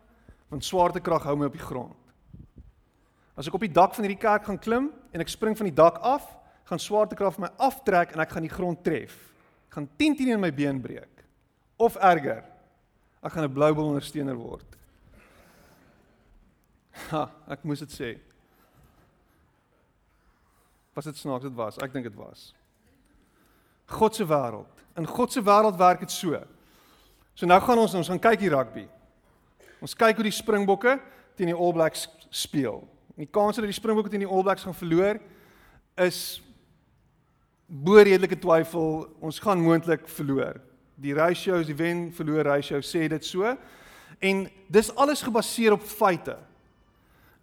[0.47, 1.95] want swaartekrag hou my op die grond.
[3.37, 5.75] As ek op die dak van hierdie kerk gaan klim en ek spring van die
[5.75, 6.25] dak af,
[6.67, 9.15] gaan swaartekrag my aftrek en ek gaan die grond tref.
[9.67, 11.25] Ek gaan 10 teen in my been breek
[11.77, 12.41] of erger.
[13.27, 14.77] Ek gaan 'n bloubol ondersteuner word.
[17.11, 18.19] Ha, ek moes dit sê.
[20.95, 21.77] Was dit snaaks dit was?
[21.83, 22.53] Ek dink dit was.
[23.85, 24.85] God se wêreld.
[24.95, 26.39] In God se wêreld werk dit so.
[27.35, 28.87] So nou gaan ons ons gaan kyk hier rugby.
[29.83, 30.97] Ons kyk hoe die Springbokke
[31.35, 32.81] teen die All Blacks speel.
[33.15, 35.19] En die kans dat die Springbokke teen die All Blacks gaan verloor
[35.97, 36.41] is
[37.67, 39.05] bo redelike twyfel.
[39.19, 40.63] Ons gaan moontlik verloor.
[40.97, 43.45] Die ratios, die wen verloor ratio sê dit so.
[44.19, 46.37] En dis alles gebaseer op feite.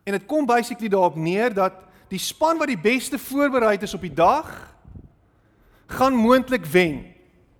[0.04, 1.72] En dit kom basically daarop neer dat
[2.10, 4.50] die span wat die beste voorberei is op die dag
[5.86, 7.04] gaan moontlik wen.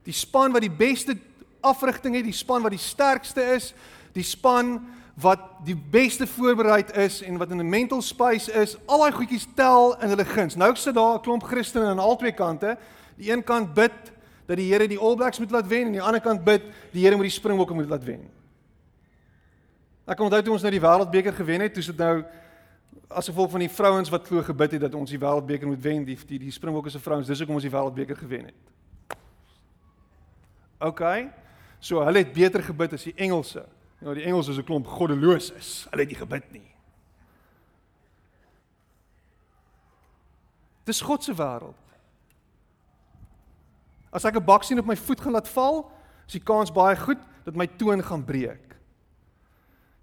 [0.03, 1.17] Die span wat die beste
[1.65, 3.71] afrigting het, die span wat die sterkste is,
[4.13, 4.81] die span
[5.15, 9.47] wat die beste voorberei is en wat in 'n mental space is, al daai goedjies
[9.55, 10.57] tel in hulle guns.
[10.57, 12.77] Nou sit daar 'n klomp Christene aan albei kante.
[13.17, 13.93] Die een kant bid
[14.47, 17.05] dat die Here die All Blacks moet laat wen en die ander kant bid die
[17.05, 18.27] Here moet die Springbokke moet laat wen.
[20.05, 22.25] Ek onthou toe ons nou die Wêreldbeker gewen het, toe sit nou
[23.09, 26.05] as gevolg van die vrouens wat glo gebid het dat ons die wêreldbeker moet wen,
[26.07, 29.17] die die, die Springbokke se vrouens, dis hoekom ons die wêreldbeker gewen het.
[30.85, 31.03] OK.
[31.85, 33.65] So hulle het beter gebid as die Engelse.
[34.05, 35.87] Nou die Engelse is 'n klomp goddeloses.
[35.91, 36.71] Hulle het nie gebid nie.
[40.85, 41.81] Dis God se wêreld.
[44.15, 45.91] As ek 'n baksteen op my voet gaan laat val,
[46.27, 48.77] is die kans baie goed dat my toon gaan breek.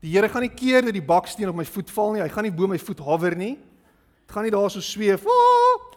[0.01, 2.22] Die Here gaan nie keer dat die baksteen op my voet val nie.
[2.22, 3.55] Hy gaan nie bo my voet hover nie.
[4.26, 5.26] Dit gaan nie daar so sweef.
[5.26, 5.93] Oh,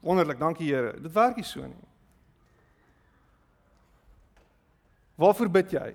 [0.00, 0.94] wonderlik, dankie Here.
[1.00, 1.86] Dit werk nie so nie.
[5.20, 5.88] Waarvoor bid jy?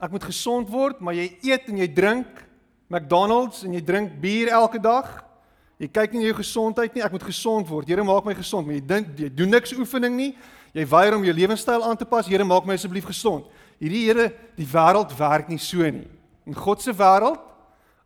[0.00, 2.46] Ek moet gesond word, maar jy eet en jy drink
[2.88, 5.06] McDonald's en jy drink bier elke dag.
[5.80, 7.02] Jy kyk nie jou gesondheid nie.
[7.02, 7.88] Ek moet gesond word.
[7.88, 10.30] Here maak my gesond, maar jy dink jy doen niks oefening nie.
[10.76, 12.28] Jy weier om jou lewenstyl aan te pas.
[12.28, 13.48] Here maak my asseblief gesond
[13.80, 14.28] hierdie Here,
[14.58, 16.08] die wêreld werk nie so nie.
[16.46, 17.40] In God se wêreld,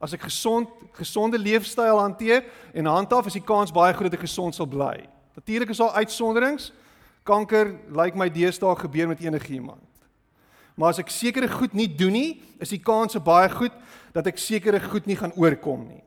[0.03, 2.45] as ek gesond gesonde leefstyl hanteer
[2.77, 5.03] en handhaaf, is die kans baie groot dat ek gesond sal bly.
[5.35, 6.71] Natuurlik is daar uitsonderings.
[7.27, 9.83] Kanker lyk like my deesdae gebeur met enigiemand.
[10.77, 12.31] Maar as ek sekere goed nie doen nie,
[12.63, 13.75] is die kans baie goed
[14.15, 16.03] dat ek sekere goed nie gaan oorkom nie.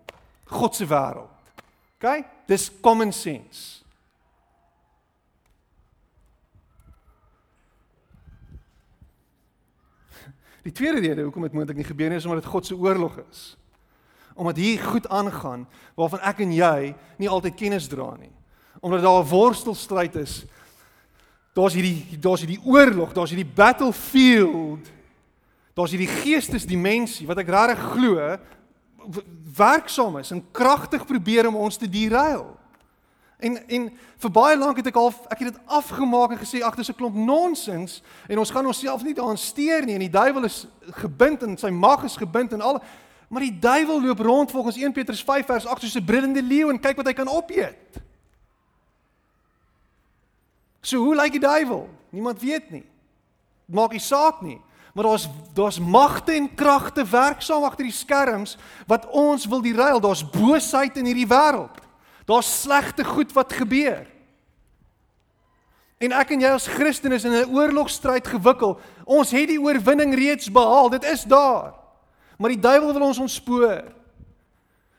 [0.47, 1.36] God se wêreld.
[1.97, 2.23] OK?
[2.45, 3.81] Dis common sense.
[10.67, 13.17] Die tweede rede hoekom dit moontlik nie gebeur nie is omdat dit God se oorlog
[13.29, 13.57] is.
[14.37, 15.67] Omdat hier goed aangaan
[15.97, 18.33] waarvan ek en jy nie altyd kennis dra nie.
[18.79, 20.45] Omdat daar 'n worstelstryd is.
[21.57, 24.91] Daar's hierdie daar's hierdie oorlog, daar's hierdie battlefield.
[25.73, 28.37] Daar's hierdie geestesdimensie wat ek regtig glo
[29.55, 32.57] werksaam is en kragtig probeer om ons te derail.
[33.37, 36.75] En en vir baie lank het ek al ek het dit afgemaak en gesê ag
[36.75, 40.43] dis 'n klomp nonsens en ons gaan onsself nie daaraan steur nie en die duiwel
[40.43, 42.81] is gebind en sy mag is gebind en al
[43.27, 46.69] maar die duiwel loop rond volgens 1 Petrus 5 vers 8 soos 'n brullende leeu
[46.69, 48.01] en kyk wat hy kan opeet.
[50.81, 51.89] So hoe lyk die duiwel?
[52.09, 52.85] Niemand weet nie.
[53.65, 54.61] Maak nie saak nie.
[54.97, 58.57] Maar daar's daar's magte en kragte werksaam agter die skerms
[58.89, 59.99] wat ons wil derail.
[59.99, 61.75] Daar's boosheid in hierdie wêreld.
[62.25, 64.07] Daar's slegte goed wat gebeur.
[66.01, 68.79] En ek en jy as Christene is in 'n oorlogstryd gewikkel.
[69.05, 70.89] Ons het die oorwinning reeds behaal.
[70.89, 71.73] Dit is daar.
[72.37, 73.93] Maar die duiwel wil ons ontspoor.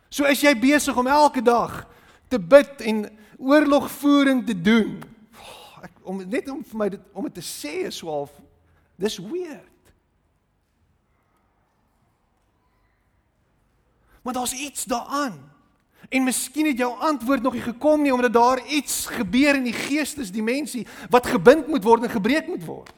[0.09, 1.87] So is jy besig om elke dag
[2.29, 5.03] te bid en oorlogvoering te doen.
[5.83, 8.31] Ek om net om vir my dit om dit te sê is so half
[8.97, 9.78] dis weird.
[14.23, 15.53] Maar daar's iets daaraan.
[16.09, 19.73] En miskien het jou antwoord nog nie gekom nie omdat daar iets gebeur in die
[19.73, 22.93] geestesdimensie wat gebind moet word en gebreek moet word.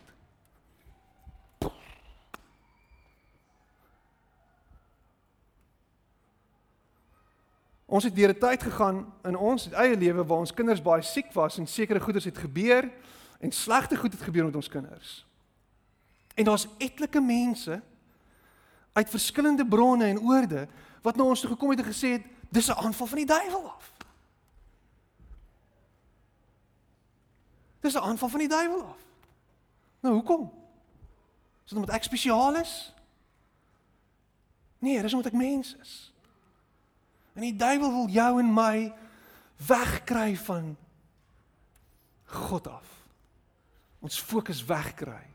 [7.90, 11.32] Ons het deur 'n tyd gegaan in ons eie lewe waar ons kinders baie siek
[11.32, 12.90] was en sekere goeders het gebeur
[13.40, 15.26] en slegte goed het gebeur met ons kinders.
[16.34, 17.82] En daar's etlike mense
[18.92, 20.68] uit verskillende bronne en oorde
[21.02, 23.70] wat na ons toe gekom het en gesê het Dis 'n aanval van die duiwel
[23.70, 23.92] af.
[27.80, 28.98] Dis 'n aanval van die duiwel af.
[30.00, 30.52] Nou hoekom?
[31.64, 32.94] Is dit omdat ek spesiaal is?
[34.78, 36.12] Nee, dis omdat ek mens is.
[37.32, 38.94] En die duiwel wil jou en my
[39.66, 40.76] wegkry van
[42.24, 42.88] God af.
[43.98, 45.29] Ons fokus wegkry.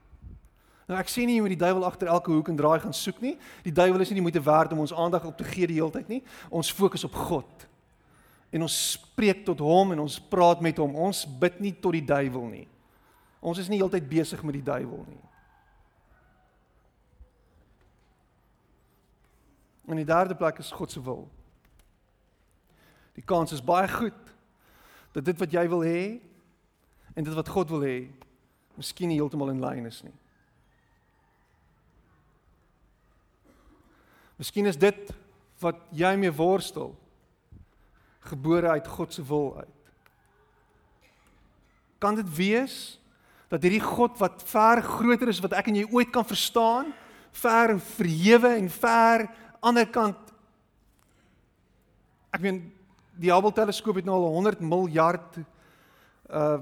[0.86, 3.18] Nou ek sê nie jy moet die duiwel agter elke hoek en draai gaan soek
[3.24, 3.34] nie.
[3.66, 5.94] Die duiwel is nie die moeite werd om ons aandag op te gee die hele
[5.94, 6.22] tyd nie.
[6.54, 7.66] Ons fokus op God.
[8.54, 10.94] En ons spreek tot hom en ons praat met hom.
[11.08, 12.68] Ons bid nie tot die duiwel nie.
[13.42, 15.24] Ons is nie heeltyd besig met die duiwel nie.
[19.90, 21.26] En die derde plek is God se wil.
[23.16, 24.22] Die kans is baie goed
[25.16, 26.00] dat dit wat jy wil hê
[27.16, 27.98] en dit wat God wil hê,
[28.76, 30.16] miskien nie heeltemal in lyn is nie.
[34.40, 35.14] Miskien is dit
[35.64, 36.92] wat jy mee worstel
[38.26, 39.92] gebore uit God se wil uit.
[42.02, 42.78] Kan dit wees
[43.54, 46.90] dat hierdie God wat ver groter is wat ek en jy ooit kan verstaan,
[47.36, 49.28] ver verhewe en ver
[49.66, 50.34] ander kant
[52.36, 52.60] ek meen
[53.16, 55.40] die Hubble teleskoop het nou al 100 miljard
[56.32, 56.58] uh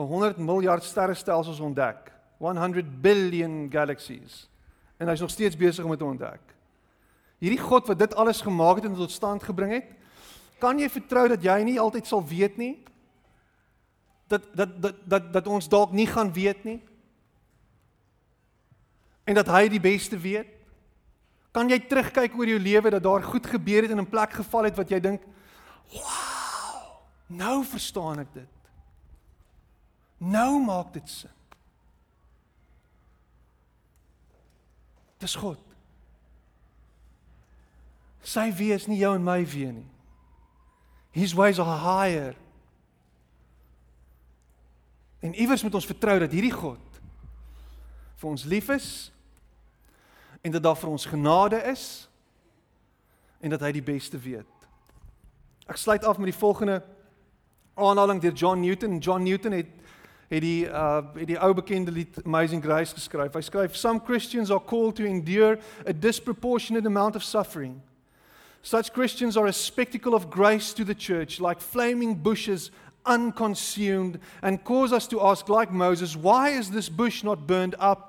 [0.00, 2.06] 100 miljard sterrestelsels ontdek.
[2.38, 4.46] 100 billion galaxies
[5.00, 6.54] en hy's nog steeds besig om dit te ontdek.
[7.40, 9.88] Hierdie God wat dit alles gemaak het en tot stand gebring het,
[10.60, 12.74] kan jy vertrou dat jy nie altyd sal weet nie?
[14.28, 16.78] Dat dat dat dat dat ons dalk nie gaan weet nie?
[19.24, 20.52] En dat hy die beste weet?
[21.56, 24.36] Kan jy terugkyk oor jou lewe dat daar goed gebeur het en in 'n plek
[24.36, 25.22] geval het wat jy dink,
[25.88, 28.52] "Wow, nou verstaan ek dit."
[30.18, 31.39] Nou maak dit sin.
[35.20, 35.60] Dis God.
[38.24, 39.88] Sy wie is nie jou en my wie nie.
[41.12, 42.36] His ways are higher.
[45.20, 47.00] En iewers moet ons vertrou dat hierdie God
[48.20, 48.88] vir ons lief is
[50.44, 51.84] en dat daar vir ons genade is
[53.40, 54.48] en dat hy die beste weet.
[55.68, 56.80] Ek sluit af met die volgende
[57.74, 58.98] aanhaling deur John Newton.
[58.98, 59.68] John Newton het
[60.30, 63.34] het die uh het die ou bekende lied Amazing Grace geskryf.
[63.34, 67.80] Hy skryf some Christians are called to endure a disproportionate amount of suffering.
[68.62, 72.70] Such Christians are a spectacle of grace to the church like flaming bushes
[73.06, 78.06] unconsumed and cause us to ask like Moses why is this bush not burned up?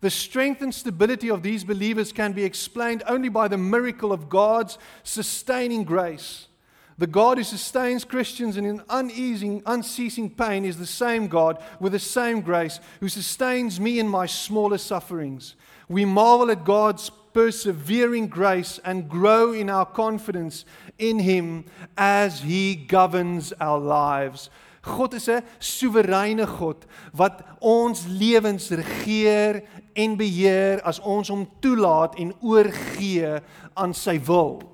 [0.00, 4.28] The strength and stability of these believers can be explained only by the miracle of
[4.28, 6.48] God's sustaining grace.
[7.00, 11.98] The God who sustains Christians in uneasing, unceasing pain is the same God with the
[11.98, 15.54] same grace who sustains me in my smallest sufferings.
[15.88, 20.66] We marvel at God's persevering grace and grow in our confidence
[20.98, 21.64] in Him
[21.96, 24.50] as He governs our lives.
[24.82, 26.84] God is 'n soewereine God
[27.14, 29.62] wat ons lewens regeer
[29.96, 33.40] en beheer as ons hom toelaat en oorgee
[33.74, 34.69] aan sy wil.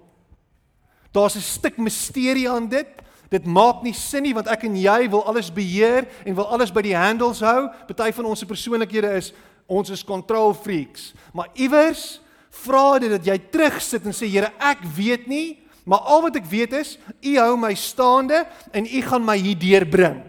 [1.17, 2.87] Daar's 'n stuk misterie aan dit.
[3.29, 6.73] Dit maak nie sin nie want ek en jy wil alles beheer en wil alles
[6.73, 7.69] by die handles hou.
[7.87, 9.33] Party van ons se persoonlikhede is
[9.67, 11.15] ons is control freaks.
[11.33, 16.23] Maar iewers vra dit dat jy terugsit en sê Here, ek weet nie, maar al
[16.23, 20.23] wat ek weet is U hou my staande en U gaan my hier deurbring.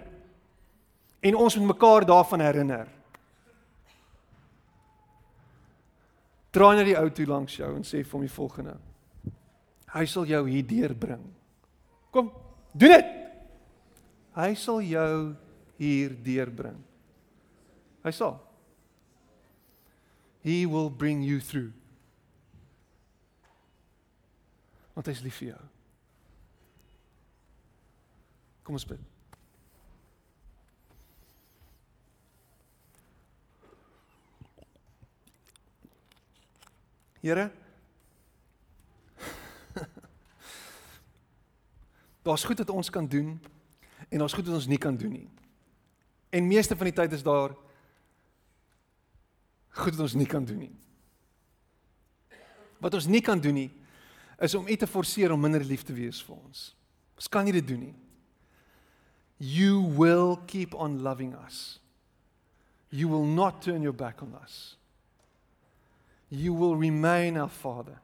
[1.19, 2.87] En ons moet mekaar daarvan herinner.
[6.51, 8.86] Draai na die ou toe langs jou en sê vir hom die volgende.
[9.97, 11.23] Hy sal jou hier deurbring.
[12.13, 12.29] Kom,
[12.77, 13.13] doen dit.
[14.37, 15.13] Hy sal jou
[15.79, 16.77] hier deurbring.
[18.05, 18.37] Hy sal.
[20.45, 21.73] He will bring you through.
[24.93, 25.63] Want hy is lief vir jou.
[28.67, 29.01] Kom ons bid.
[37.25, 37.49] Here
[42.27, 43.37] Daar's goed wat ons kan doen
[44.09, 45.29] en daar's goed wat ons nie kan doen nie.
[46.29, 47.55] En meeste van die tyd is daar
[49.79, 50.75] goed wat ons nie kan doen nie.
[52.83, 53.69] Wat ons nie kan doen nie
[54.43, 56.65] is om U te forceer om minder lief te wees vir ons.
[57.17, 57.95] Ons kan nie dit doen nie.
[59.37, 61.79] You will keep on loving us.
[62.89, 64.75] You will not turn your back on us.
[66.29, 68.01] You will remain our Father.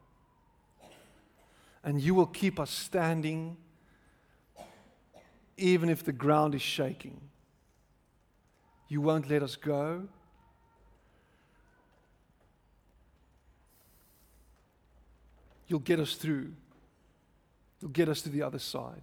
[1.83, 3.57] And you will keep us standing
[5.57, 7.19] even if the ground is shaking.
[8.87, 10.03] You won't let us go.
[15.67, 16.53] You'll get us through.
[17.79, 19.01] You'll get us to the other side.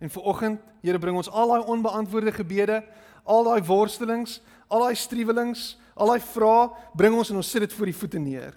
[0.00, 2.78] En vir oggend, Here bring ons al daai onbeantwoorde gebede,
[3.26, 4.38] al daai worstelings,
[4.70, 8.20] al daai struwelings, al daai vrae, bring ons en ons sit dit voor die voete
[8.22, 8.54] neer.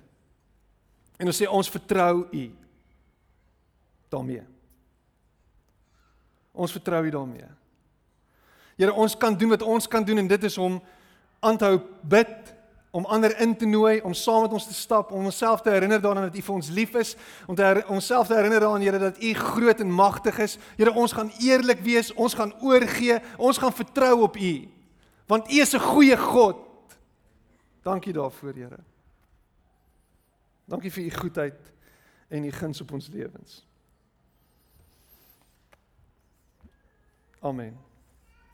[1.17, 2.43] En ons sê ons vertrou U
[4.11, 4.45] daarmee.
[6.51, 7.49] Ons vertrou U daarmee.
[8.75, 10.81] Here, ons kan doen wat ons kan doen en dit is om
[11.39, 12.51] aan te hou bid,
[12.91, 16.01] om ander in te nooi, om saam met ons te stap, om onsself te herinner
[16.01, 17.15] daaraan dat U vir ons lief is,
[17.47, 20.57] om te onsself te herinner daaraan Here dat U groot en magtig is.
[20.75, 24.53] Here, ons gaan eerlik wees, ons gaan oorgee, ons gaan vertrou op U.
[25.27, 26.57] Want U is 'n goeie God.
[27.81, 28.91] Dankie daarvoor, Here.
[30.71, 31.73] Dankie vir u goedheid
[32.31, 33.67] en u guns op ons lewens.
[37.43, 37.90] Amen.